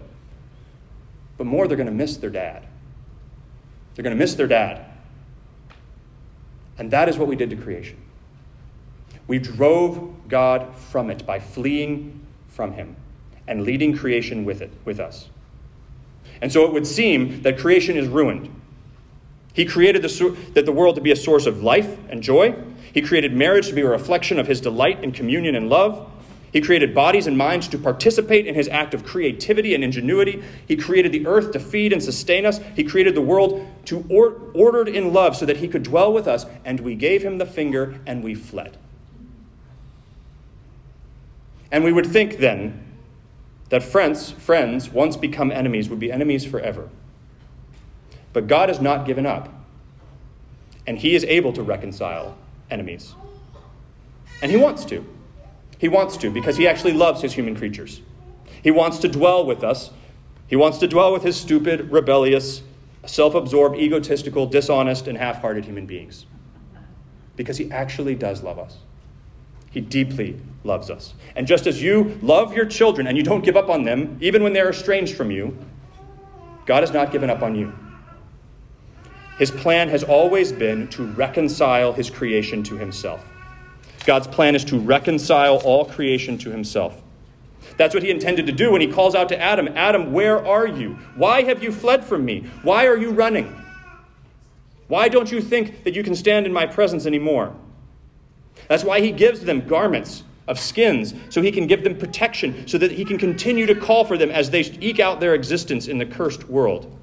But 1.37 1.47
more, 1.47 1.67
they're 1.67 1.77
going 1.77 1.87
to 1.87 1.93
miss 1.93 2.17
their 2.17 2.29
dad. 2.29 2.65
They're 3.95 4.03
going 4.03 4.15
to 4.15 4.19
miss 4.19 4.35
their 4.35 4.47
dad. 4.47 4.85
And 6.77 6.91
that 6.91 7.09
is 7.09 7.17
what 7.17 7.27
we 7.27 7.35
did 7.35 7.49
to 7.49 7.57
creation. 7.57 7.97
We 9.29 9.37
drove 9.37 10.27
God 10.27 10.75
from 10.75 11.11
it 11.11 11.23
by 11.23 11.39
fleeing 11.39 12.25
from 12.47 12.73
him 12.73 12.95
and 13.47 13.61
leading 13.61 13.95
creation 13.95 14.43
with 14.43 14.59
it 14.63 14.71
with 14.85 14.99
us. 14.99 15.29
And 16.41 16.51
so 16.51 16.65
it 16.65 16.73
would 16.73 16.87
seem 16.87 17.43
that 17.43 17.59
creation 17.59 17.95
is 17.95 18.07
ruined. 18.07 18.51
He 19.53 19.65
created 19.65 20.01
the, 20.01 20.37
that 20.55 20.65
the 20.65 20.71
world 20.71 20.95
to 20.95 21.01
be 21.01 21.11
a 21.11 21.15
source 21.15 21.45
of 21.45 21.61
life 21.61 21.95
and 22.09 22.23
joy. 22.23 22.55
He 22.91 23.03
created 23.03 23.31
marriage 23.35 23.67
to 23.67 23.73
be 23.75 23.81
a 23.81 23.87
reflection 23.87 24.39
of 24.39 24.47
his 24.47 24.59
delight 24.61 25.03
in 25.03 25.11
communion 25.11 25.53
and 25.53 25.69
love. 25.69 26.09
He 26.51 26.59
created 26.59 26.95
bodies 26.95 27.27
and 27.27 27.37
minds 27.37 27.67
to 27.67 27.77
participate 27.77 28.47
in 28.47 28.55
his 28.55 28.67
act 28.69 28.95
of 28.95 29.05
creativity 29.05 29.75
and 29.75 29.83
ingenuity. 29.83 30.41
He 30.67 30.75
created 30.75 31.11
the 31.11 31.27
earth 31.27 31.51
to 31.51 31.59
feed 31.59 31.93
and 31.93 32.01
sustain 32.01 32.47
us. 32.47 32.59
He 32.75 32.83
created 32.83 33.13
the 33.13 33.21
world 33.21 33.67
to 33.85 34.03
or, 34.09 34.41
ordered 34.55 34.87
in 34.89 35.13
love 35.13 35.35
so 35.35 35.45
that 35.45 35.57
he 35.57 35.67
could 35.67 35.83
dwell 35.83 36.11
with 36.11 36.27
us, 36.27 36.47
and 36.65 36.79
we 36.79 36.95
gave 36.95 37.21
him 37.21 37.37
the 37.37 37.45
finger 37.45 37.99
and 38.07 38.23
we 38.23 38.33
fled. 38.33 38.79
And 41.71 41.83
we 41.83 41.91
would 41.91 42.07
think 42.07 42.37
then 42.37 42.85
that 43.69 43.83
friends, 43.83 44.31
friends, 44.31 44.89
once 44.89 45.15
become 45.15 45.51
enemies, 45.51 45.89
would 45.89 45.99
be 45.99 46.11
enemies 46.11 46.45
forever. 46.45 46.89
But 48.33 48.47
God 48.47 48.69
has 48.69 48.79
not 48.81 49.05
given 49.05 49.25
up, 49.25 49.49
and 50.87 50.97
He 50.97 51.15
is 51.15 51.23
able 51.25 51.53
to 51.53 51.61
reconcile 51.61 52.35
enemies. 52.69 53.13
And 54.41 54.51
He 54.51 54.57
wants 54.57 54.85
to. 54.85 55.05
He 55.77 55.87
wants 55.87 56.17
to 56.17 56.29
because 56.29 56.57
He 56.57 56.67
actually 56.67 56.93
loves 56.93 57.21
His 57.21 57.33
human 57.33 57.55
creatures. 57.55 58.01
He 58.61 58.71
wants 58.71 58.97
to 58.99 59.07
dwell 59.07 59.45
with 59.45 59.63
us. 59.63 59.91
He 60.47 60.55
wants 60.55 60.79
to 60.79 60.87
dwell 60.87 61.13
with 61.13 61.23
His 61.23 61.37
stupid, 61.37 61.91
rebellious, 61.91 62.63
self 63.05 63.35
absorbed, 63.35 63.77
egotistical, 63.77 64.47
dishonest, 64.47 65.07
and 65.07 65.17
half 65.17 65.41
hearted 65.41 65.65
human 65.65 65.85
beings. 65.85 66.25
Because 67.35 67.57
He 67.57 67.71
actually 67.71 68.15
does 68.15 68.41
love 68.41 68.57
us. 68.57 68.77
He 69.71 69.81
deeply 69.81 70.39
loves 70.63 70.89
us. 70.89 71.13
And 71.35 71.47
just 71.47 71.67
as 71.67 71.81
you 71.81 72.17
love 72.21 72.53
your 72.53 72.65
children 72.65 73.07
and 73.07 73.17
you 73.17 73.23
don't 73.23 73.43
give 73.43 73.55
up 73.55 73.69
on 73.69 73.83
them, 73.83 74.17
even 74.21 74.43
when 74.43 74.53
they're 74.53 74.69
estranged 74.69 75.15
from 75.15 75.31
you, 75.31 75.57
God 76.65 76.83
has 76.83 76.91
not 76.91 77.11
given 77.11 77.29
up 77.29 77.41
on 77.41 77.55
you. 77.55 77.73
His 79.37 79.51
plan 79.51 79.89
has 79.89 80.03
always 80.03 80.51
been 80.51 80.87
to 80.89 81.05
reconcile 81.05 81.93
his 81.93 82.09
creation 82.09 82.61
to 82.63 82.75
himself. 82.75 83.25
God's 84.05 84.27
plan 84.27 84.55
is 84.55 84.65
to 84.65 84.79
reconcile 84.79 85.57
all 85.57 85.85
creation 85.85 86.37
to 86.39 86.49
himself. 86.49 87.01
That's 87.77 87.93
what 87.93 88.03
he 88.03 88.11
intended 88.11 88.45
to 88.47 88.51
do 88.51 88.71
when 88.71 88.81
he 88.81 88.87
calls 88.87 89.15
out 89.15 89.29
to 89.29 89.39
Adam 89.39 89.69
Adam, 89.69 90.11
where 90.11 90.45
are 90.45 90.67
you? 90.67 90.95
Why 91.15 91.43
have 91.43 91.63
you 91.63 91.71
fled 91.71 92.03
from 92.03 92.25
me? 92.25 92.41
Why 92.63 92.87
are 92.87 92.97
you 92.97 93.11
running? 93.11 93.55
Why 94.87 95.07
don't 95.07 95.31
you 95.31 95.41
think 95.41 95.83
that 95.83 95.93
you 95.93 96.03
can 96.03 96.15
stand 96.15 96.45
in 96.45 96.51
my 96.51 96.65
presence 96.65 97.05
anymore? 97.05 97.55
That's 98.67 98.83
why 98.83 99.01
he 99.01 99.11
gives 99.11 99.41
them 99.41 99.67
garments 99.67 100.23
of 100.47 100.59
skins, 100.59 101.13
so 101.29 101.41
he 101.41 101.51
can 101.51 101.67
give 101.67 101.83
them 101.83 101.95
protection, 101.95 102.67
so 102.67 102.77
that 102.79 102.91
he 102.91 103.05
can 103.05 103.17
continue 103.17 103.65
to 103.67 103.75
call 103.75 104.03
for 104.03 104.17
them 104.17 104.31
as 104.31 104.49
they 104.49 104.61
eke 104.81 104.99
out 104.99 105.19
their 105.19 105.35
existence 105.35 105.87
in 105.87 105.99
the 105.99 106.05
cursed 106.05 106.49
world. 106.49 106.95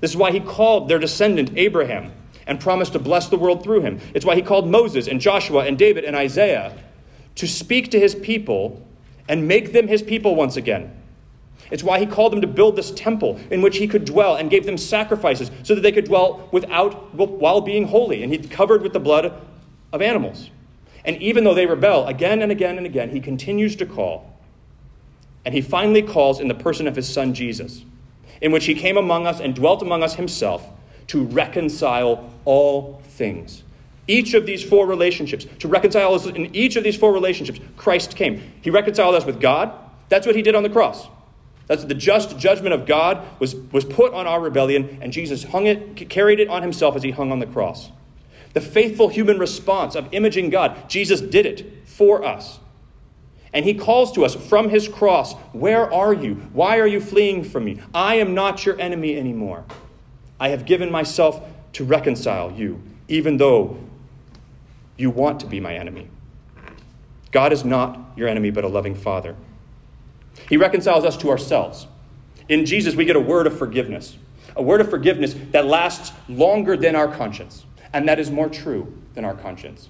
This 0.00 0.12
is 0.12 0.16
why 0.16 0.30
he 0.30 0.40
called 0.40 0.88
their 0.88 0.98
descendant 0.98 1.52
Abraham 1.56 2.12
and 2.46 2.58
promised 2.58 2.92
to 2.92 2.98
bless 2.98 3.28
the 3.28 3.36
world 3.36 3.62
through 3.62 3.80
him. 3.80 4.00
It's 4.14 4.24
why 4.24 4.34
he 4.34 4.42
called 4.42 4.68
Moses 4.68 5.06
and 5.06 5.20
Joshua 5.20 5.64
and 5.64 5.76
David 5.76 6.04
and 6.04 6.16
Isaiah 6.16 6.76
to 7.34 7.46
speak 7.46 7.90
to 7.90 8.00
his 8.00 8.14
people 8.14 8.86
and 9.28 9.46
make 9.46 9.72
them 9.72 9.88
his 9.88 10.02
people 10.02 10.34
once 10.34 10.56
again. 10.56 10.96
It's 11.70 11.84
why 11.84 12.00
he 12.00 12.06
called 12.06 12.32
them 12.32 12.40
to 12.40 12.46
build 12.46 12.76
this 12.76 12.90
temple 12.90 13.38
in 13.50 13.62
which 13.62 13.76
he 13.76 13.86
could 13.86 14.04
dwell 14.04 14.36
and 14.36 14.50
gave 14.50 14.66
them 14.66 14.76
sacrifices 14.78 15.50
so 15.62 15.74
that 15.74 15.82
they 15.82 15.92
could 15.92 16.06
dwell 16.06 16.48
without 16.50 17.14
while 17.14 17.60
being 17.60 17.86
holy. 17.86 18.22
And 18.22 18.32
he 18.32 18.38
covered 18.38 18.82
with 18.82 18.92
the 18.92 19.00
blood 19.00 19.40
of 19.92 20.02
animals. 20.02 20.50
And 21.04 21.16
even 21.22 21.44
though 21.44 21.54
they 21.54 21.66
rebel 21.66 22.06
again 22.06 22.42
and 22.42 22.52
again 22.52 22.76
and 22.76 22.86
again, 22.86 23.10
he 23.10 23.20
continues 23.20 23.76
to 23.76 23.86
call. 23.86 24.38
And 25.44 25.54
he 25.54 25.60
finally 25.60 26.02
calls 26.02 26.40
in 26.40 26.48
the 26.48 26.54
person 26.54 26.86
of 26.86 26.96
his 26.96 27.08
son 27.08 27.32
Jesus, 27.32 27.84
in 28.40 28.52
which 28.52 28.66
he 28.66 28.74
came 28.74 28.96
among 28.96 29.26
us 29.26 29.40
and 29.40 29.54
dwelt 29.54 29.82
among 29.82 30.02
us 30.02 30.16
himself 30.16 30.66
to 31.08 31.24
reconcile 31.24 32.30
all 32.44 33.00
things, 33.04 33.64
Each 34.06 34.34
of 34.34 34.46
these 34.46 34.62
four 34.62 34.86
relationships, 34.86 35.46
to 35.58 35.68
reconcile 35.68 36.14
us 36.14 36.26
in 36.26 36.54
each 36.54 36.76
of 36.76 36.84
these 36.84 36.96
four 36.96 37.12
relationships, 37.12 37.60
Christ 37.76 38.16
came. 38.16 38.42
He 38.60 38.70
reconciled 38.70 39.14
us 39.14 39.24
with 39.24 39.40
God. 39.40 39.72
That's 40.08 40.26
what 40.26 40.36
he 40.36 40.42
did 40.42 40.54
on 40.54 40.62
the 40.62 40.70
cross. 40.70 41.08
That's 41.66 41.84
the 41.84 41.94
just 41.94 42.38
judgment 42.38 42.74
of 42.74 42.86
God 42.86 43.24
was, 43.40 43.54
was 43.54 43.84
put 43.84 44.12
on 44.12 44.26
our 44.26 44.40
rebellion, 44.40 44.98
and 45.00 45.12
Jesus 45.12 45.44
hung 45.44 45.66
it, 45.66 46.08
carried 46.08 46.40
it 46.40 46.48
on 46.48 46.62
himself 46.62 46.96
as 46.96 47.02
he 47.02 47.10
hung 47.12 47.30
on 47.30 47.38
the 47.38 47.46
cross. 47.46 47.90
The 48.52 48.60
faithful 48.60 49.08
human 49.08 49.38
response 49.38 49.94
of 49.94 50.08
imaging 50.12 50.50
God, 50.50 50.88
Jesus 50.88 51.20
did 51.20 51.46
it 51.46 51.86
for 51.86 52.24
us. 52.24 52.58
And 53.52 53.64
he 53.64 53.74
calls 53.74 54.12
to 54.12 54.24
us 54.24 54.34
from 54.34 54.68
his 54.68 54.88
cross, 54.88 55.34
Where 55.52 55.92
are 55.92 56.14
you? 56.14 56.34
Why 56.52 56.78
are 56.78 56.86
you 56.86 57.00
fleeing 57.00 57.44
from 57.44 57.64
me? 57.64 57.80
I 57.94 58.16
am 58.16 58.34
not 58.34 58.64
your 58.64 58.80
enemy 58.80 59.16
anymore. 59.16 59.64
I 60.38 60.48
have 60.48 60.64
given 60.64 60.90
myself 60.90 61.44
to 61.74 61.84
reconcile 61.84 62.52
you, 62.52 62.82
even 63.08 63.36
though 63.36 63.78
you 64.96 65.10
want 65.10 65.40
to 65.40 65.46
be 65.46 65.60
my 65.60 65.74
enemy. 65.74 66.08
God 67.32 67.52
is 67.52 67.64
not 67.64 67.98
your 68.16 68.28
enemy, 68.28 68.50
but 68.50 68.64
a 68.64 68.68
loving 68.68 68.94
Father. 68.94 69.36
He 70.48 70.56
reconciles 70.56 71.04
us 71.04 71.16
to 71.18 71.30
ourselves. 71.30 71.86
In 72.48 72.66
Jesus, 72.66 72.94
we 72.94 73.04
get 73.04 73.16
a 73.16 73.20
word 73.20 73.46
of 73.46 73.56
forgiveness, 73.56 74.16
a 74.56 74.62
word 74.62 74.80
of 74.80 74.90
forgiveness 74.90 75.34
that 75.52 75.66
lasts 75.66 76.12
longer 76.28 76.76
than 76.76 76.96
our 76.96 77.08
conscience, 77.08 77.64
and 77.92 78.08
that 78.08 78.18
is 78.18 78.30
more 78.30 78.48
true 78.48 78.96
than 79.14 79.24
our 79.24 79.34
conscience. 79.34 79.88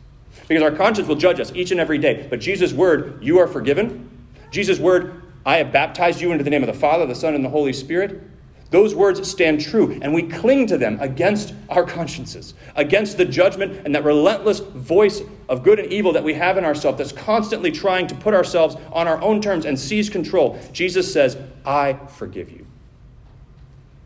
Because 0.48 0.62
our 0.62 0.70
conscience 0.70 1.08
will 1.08 1.16
judge 1.16 1.40
us 1.40 1.52
each 1.54 1.70
and 1.70 1.80
every 1.80 1.98
day. 1.98 2.26
But 2.28 2.40
Jesus' 2.40 2.72
word, 2.72 3.22
you 3.22 3.38
are 3.38 3.46
forgiven. 3.46 4.08
Jesus' 4.50 4.78
word, 4.78 5.22
I 5.44 5.56
have 5.56 5.72
baptized 5.72 6.20
you 6.20 6.32
into 6.32 6.44
the 6.44 6.50
name 6.50 6.62
of 6.62 6.66
the 6.66 6.78
Father, 6.78 7.06
the 7.06 7.14
Son, 7.14 7.34
and 7.34 7.44
the 7.44 7.48
Holy 7.48 7.72
Spirit. 7.72 8.22
Those 8.70 8.94
words 8.94 9.28
stand 9.28 9.60
true, 9.60 9.98
and 10.00 10.14
we 10.14 10.22
cling 10.22 10.68
to 10.68 10.78
them 10.78 10.98
against 11.00 11.54
our 11.68 11.84
consciences, 11.84 12.54
against 12.76 13.16
the 13.16 13.24
judgment 13.24 13.84
and 13.84 13.92
that 13.96 14.04
relentless 14.04 14.60
voice 14.60 15.22
of 15.48 15.64
good 15.64 15.80
and 15.80 15.92
evil 15.92 16.12
that 16.12 16.22
we 16.22 16.34
have 16.34 16.56
in 16.56 16.64
ourselves 16.64 16.98
that's 16.98 17.10
constantly 17.10 17.72
trying 17.72 18.06
to 18.06 18.14
put 18.14 18.32
ourselves 18.32 18.76
on 18.92 19.08
our 19.08 19.20
own 19.22 19.40
terms 19.40 19.64
and 19.64 19.76
seize 19.78 20.08
control. 20.08 20.56
Jesus 20.72 21.12
says, 21.12 21.36
I 21.66 21.94
forgive 21.94 22.50
you. 22.50 22.64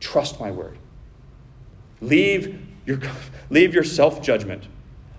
Trust 0.01 0.41
my 0.41 0.51
word. 0.51 0.79
Leave 2.01 2.64
your, 2.87 3.01
leave 3.51 3.75
your 3.75 3.85
self 3.85 4.23
judgment 4.23 4.67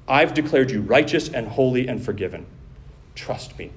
I've 0.08 0.34
declared 0.34 0.72
you 0.72 0.82
righteous 0.82 1.30
and 1.30 1.48
holy 1.48 1.88
and 1.88 2.04
forgiven. 2.04 2.46
Trust 3.16 3.58
me. 3.58 3.72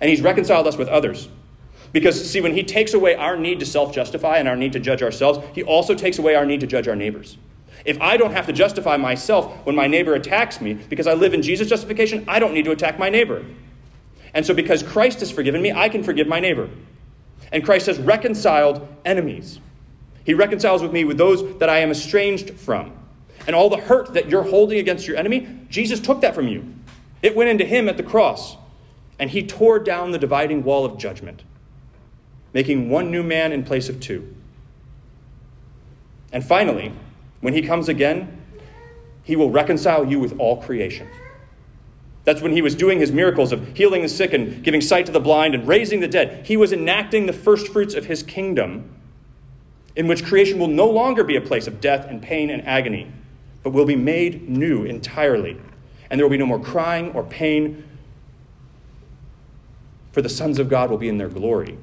And 0.00 0.08
he's 0.08 0.22
reconciled 0.22 0.66
us 0.66 0.76
with 0.76 0.88
others. 0.88 1.28
Because, 1.92 2.28
see, 2.28 2.40
when 2.40 2.54
he 2.54 2.64
takes 2.64 2.94
away 2.94 3.14
our 3.14 3.36
need 3.36 3.60
to 3.60 3.66
self 3.66 3.94
justify 3.94 4.38
and 4.38 4.48
our 4.48 4.56
need 4.56 4.72
to 4.72 4.80
judge 4.80 5.02
ourselves, 5.02 5.46
he 5.54 5.62
also 5.62 5.94
takes 5.94 6.18
away 6.18 6.34
our 6.34 6.46
need 6.46 6.60
to 6.60 6.66
judge 6.66 6.88
our 6.88 6.96
neighbors. 6.96 7.36
If 7.84 8.00
I 8.00 8.16
don't 8.16 8.32
have 8.32 8.46
to 8.46 8.52
justify 8.52 8.96
myself 8.96 9.54
when 9.66 9.76
my 9.76 9.86
neighbor 9.86 10.14
attacks 10.14 10.60
me 10.60 10.74
because 10.74 11.06
I 11.06 11.14
live 11.14 11.34
in 11.34 11.42
Jesus' 11.42 11.68
justification, 11.68 12.24
I 12.26 12.38
don't 12.38 12.54
need 12.54 12.64
to 12.64 12.70
attack 12.70 12.98
my 12.98 13.10
neighbor. 13.10 13.44
And 14.32 14.44
so, 14.44 14.54
because 14.54 14.82
Christ 14.82 15.20
has 15.20 15.30
forgiven 15.30 15.60
me, 15.62 15.70
I 15.70 15.88
can 15.88 16.02
forgive 16.02 16.26
my 16.26 16.40
neighbor. 16.40 16.70
And 17.52 17.64
Christ 17.64 17.86
has 17.86 17.98
reconciled 17.98 18.88
enemies. 19.04 19.60
He 20.24 20.34
reconciles 20.34 20.82
with 20.82 20.92
me 20.92 21.04
with 21.04 21.18
those 21.18 21.58
that 21.58 21.68
I 21.68 21.78
am 21.78 21.90
estranged 21.90 22.54
from. 22.54 22.92
And 23.46 23.54
all 23.54 23.68
the 23.68 23.76
hurt 23.76 24.14
that 24.14 24.28
you're 24.28 24.42
holding 24.42 24.78
against 24.78 25.06
your 25.06 25.16
enemy, 25.16 25.46
Jesus 25.68 26.00
took 26.00 26.20
that 26.22 26.34
from 26.34 26.48
you. 26.48 26.74
It 27.22 27.36
went 27.36 27.50
into 27.50 27.64
him 27.64 27.88
at 27.88 27.96
the 27.96 28.02
cross, 28.02 28.56
and 29.18 29.30
he 29.30 29.46
tore 29.46 29.78
down 29.78 30.10
the 30.10 30.18
dividing 30.18 30.64
wall 30.64 30.84
of 30.84 30.98
judgment, 30.98 31.42
making 32.52 32.88
one 32.88 33.10
new 33.10 33.22
man 33.22 33.52
in 33.52 33.64
place 33.64 33.88
of 33.88 34.00
two. 34.00 34.34
And 36.32 36.44
finally, 36.44 36.92
when 37.40 37.54
he 37.54 37.62
comes 37.62 37.88
again, 37.88 38.40
he 39.22 39.36
will 39.36 39.50
reconcile 39.50 40.06
you 40.06 40.18
with 40.18 40.38
all 40.38 40.60
creation. 40.60 41.08
That's 42.24 42.40
when 42.40 42.52
he 42.52 42.62
was 42.62 42.74
doing 42.74 42.98
his 42.98 43.12
miracles 43.12 43.52
of 43.52 43.76
healing 43.76 44.02
the 44.02 44.08
sick 44.08 44.32
and 44.32 44.64
giving 44.64 44.80
sight 44.80 45.06
to 45.06 45.12
the 45.12 45.20
blind 45.20 45.54
and 45.54 45.68
raising 45.68 46.00
the 46.00 46.08
dead. 46.08 46.46
He 46.46 46.56
was 46.56 46.72
enacting 46.72 47.26
the 47.26 47.32
first 47.32 47.68
fruits 47.68 47.94
of 47.94 48.06
his 48.06 48.22
kingdom, 48.22 48.90
in 49.96 50.06
which 50.06 50.24
creation 50.24 50.58
will 50.58 50.68
no 50.68 50.88
longer 50.88 51.24
be 51.24 51.36
a 51.36 51.40
place 51.40 51.66
of 51.66 51.80
death 51.80 52.06
and 52.06 52.20
pain 52.22 52.50
and 52.50 52.66
agony 52.66 53.12
but 53.64 53.72
will 53.72 53.86
be 53.86 53.96
made 53.96 54.48
new 54.48 54.84
entirely. 54.84 55.56
And 56.08 56.20
there 56.20 56.24
will 56.24 56.30
be 56.30 56.38
no 56.38 56.46
more 56.46 56.60
crying 56.60 57.10
or 57.12 57.24
pain, 57.24 57.82
for 60.12 60.22
the 60.22 60.28
sons 60.28 60.60
of 60.60 60.68
God 60.68 60.90
will 60.90 60.98
be 60.98 61.08
in 61.08 61.18
their 61.18 61.30
glory. 61.30 61.76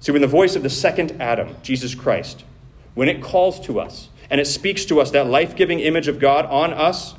See, 0.00 0.10
when 0.10 0.22
the 0.22 0.26
voice 0.26 0.56
of 0.56 0.62
the 0.62 0.70
second 0.70 1.20
Adam, 1.20 1.54
Jesus 1.62 1.94
Christ, 1.94 2.44
when 2.94 3.08
it 3.08 3.22
calls 3.22 3.60
to 3.60 3.78
us 3.78 4.08
and 4.30 4.40
it 4.40 4.46
speaks 4.46 4.84
to 4.86 5.00
us 5.00 5.10
that 5.12 5.26
life 5.26 5.54
giving 5.54 5.80
image 5.80 6.08
of 6.08 6.18
God 6.18 6.46
on 6.46 6.72
us, 6.72 7.14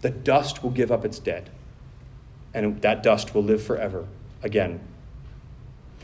the 0.00 0.10
dust 0.10 0.62
will 0.62 0.70
give 0.70 0.90
up 0.90 1.04
its 1.04 1.18
dead. 1.18 1.50
And 2.52 2.80
that 2.82 3.02
dust 3.02 3.34
will 3.34 3.44
live 3.44 3.62
forever 3.62 4.06
again. 4.42 4.80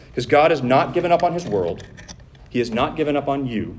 Because 0.09 0.27
God 0.27 0.51
has 0.51 0.62
not 0.62 0.95
given 0.95 1.11
up 1.11 1.23
on 1.23 1.33
his 1.33 1.47
world, 1.47 1.85
He 2.49 2.59
has 2.59 2.71
not 2.71 2.97
given 2.97 3.17
up 3.17 3.29
on 3.29 3.47
you. 3.47 3.79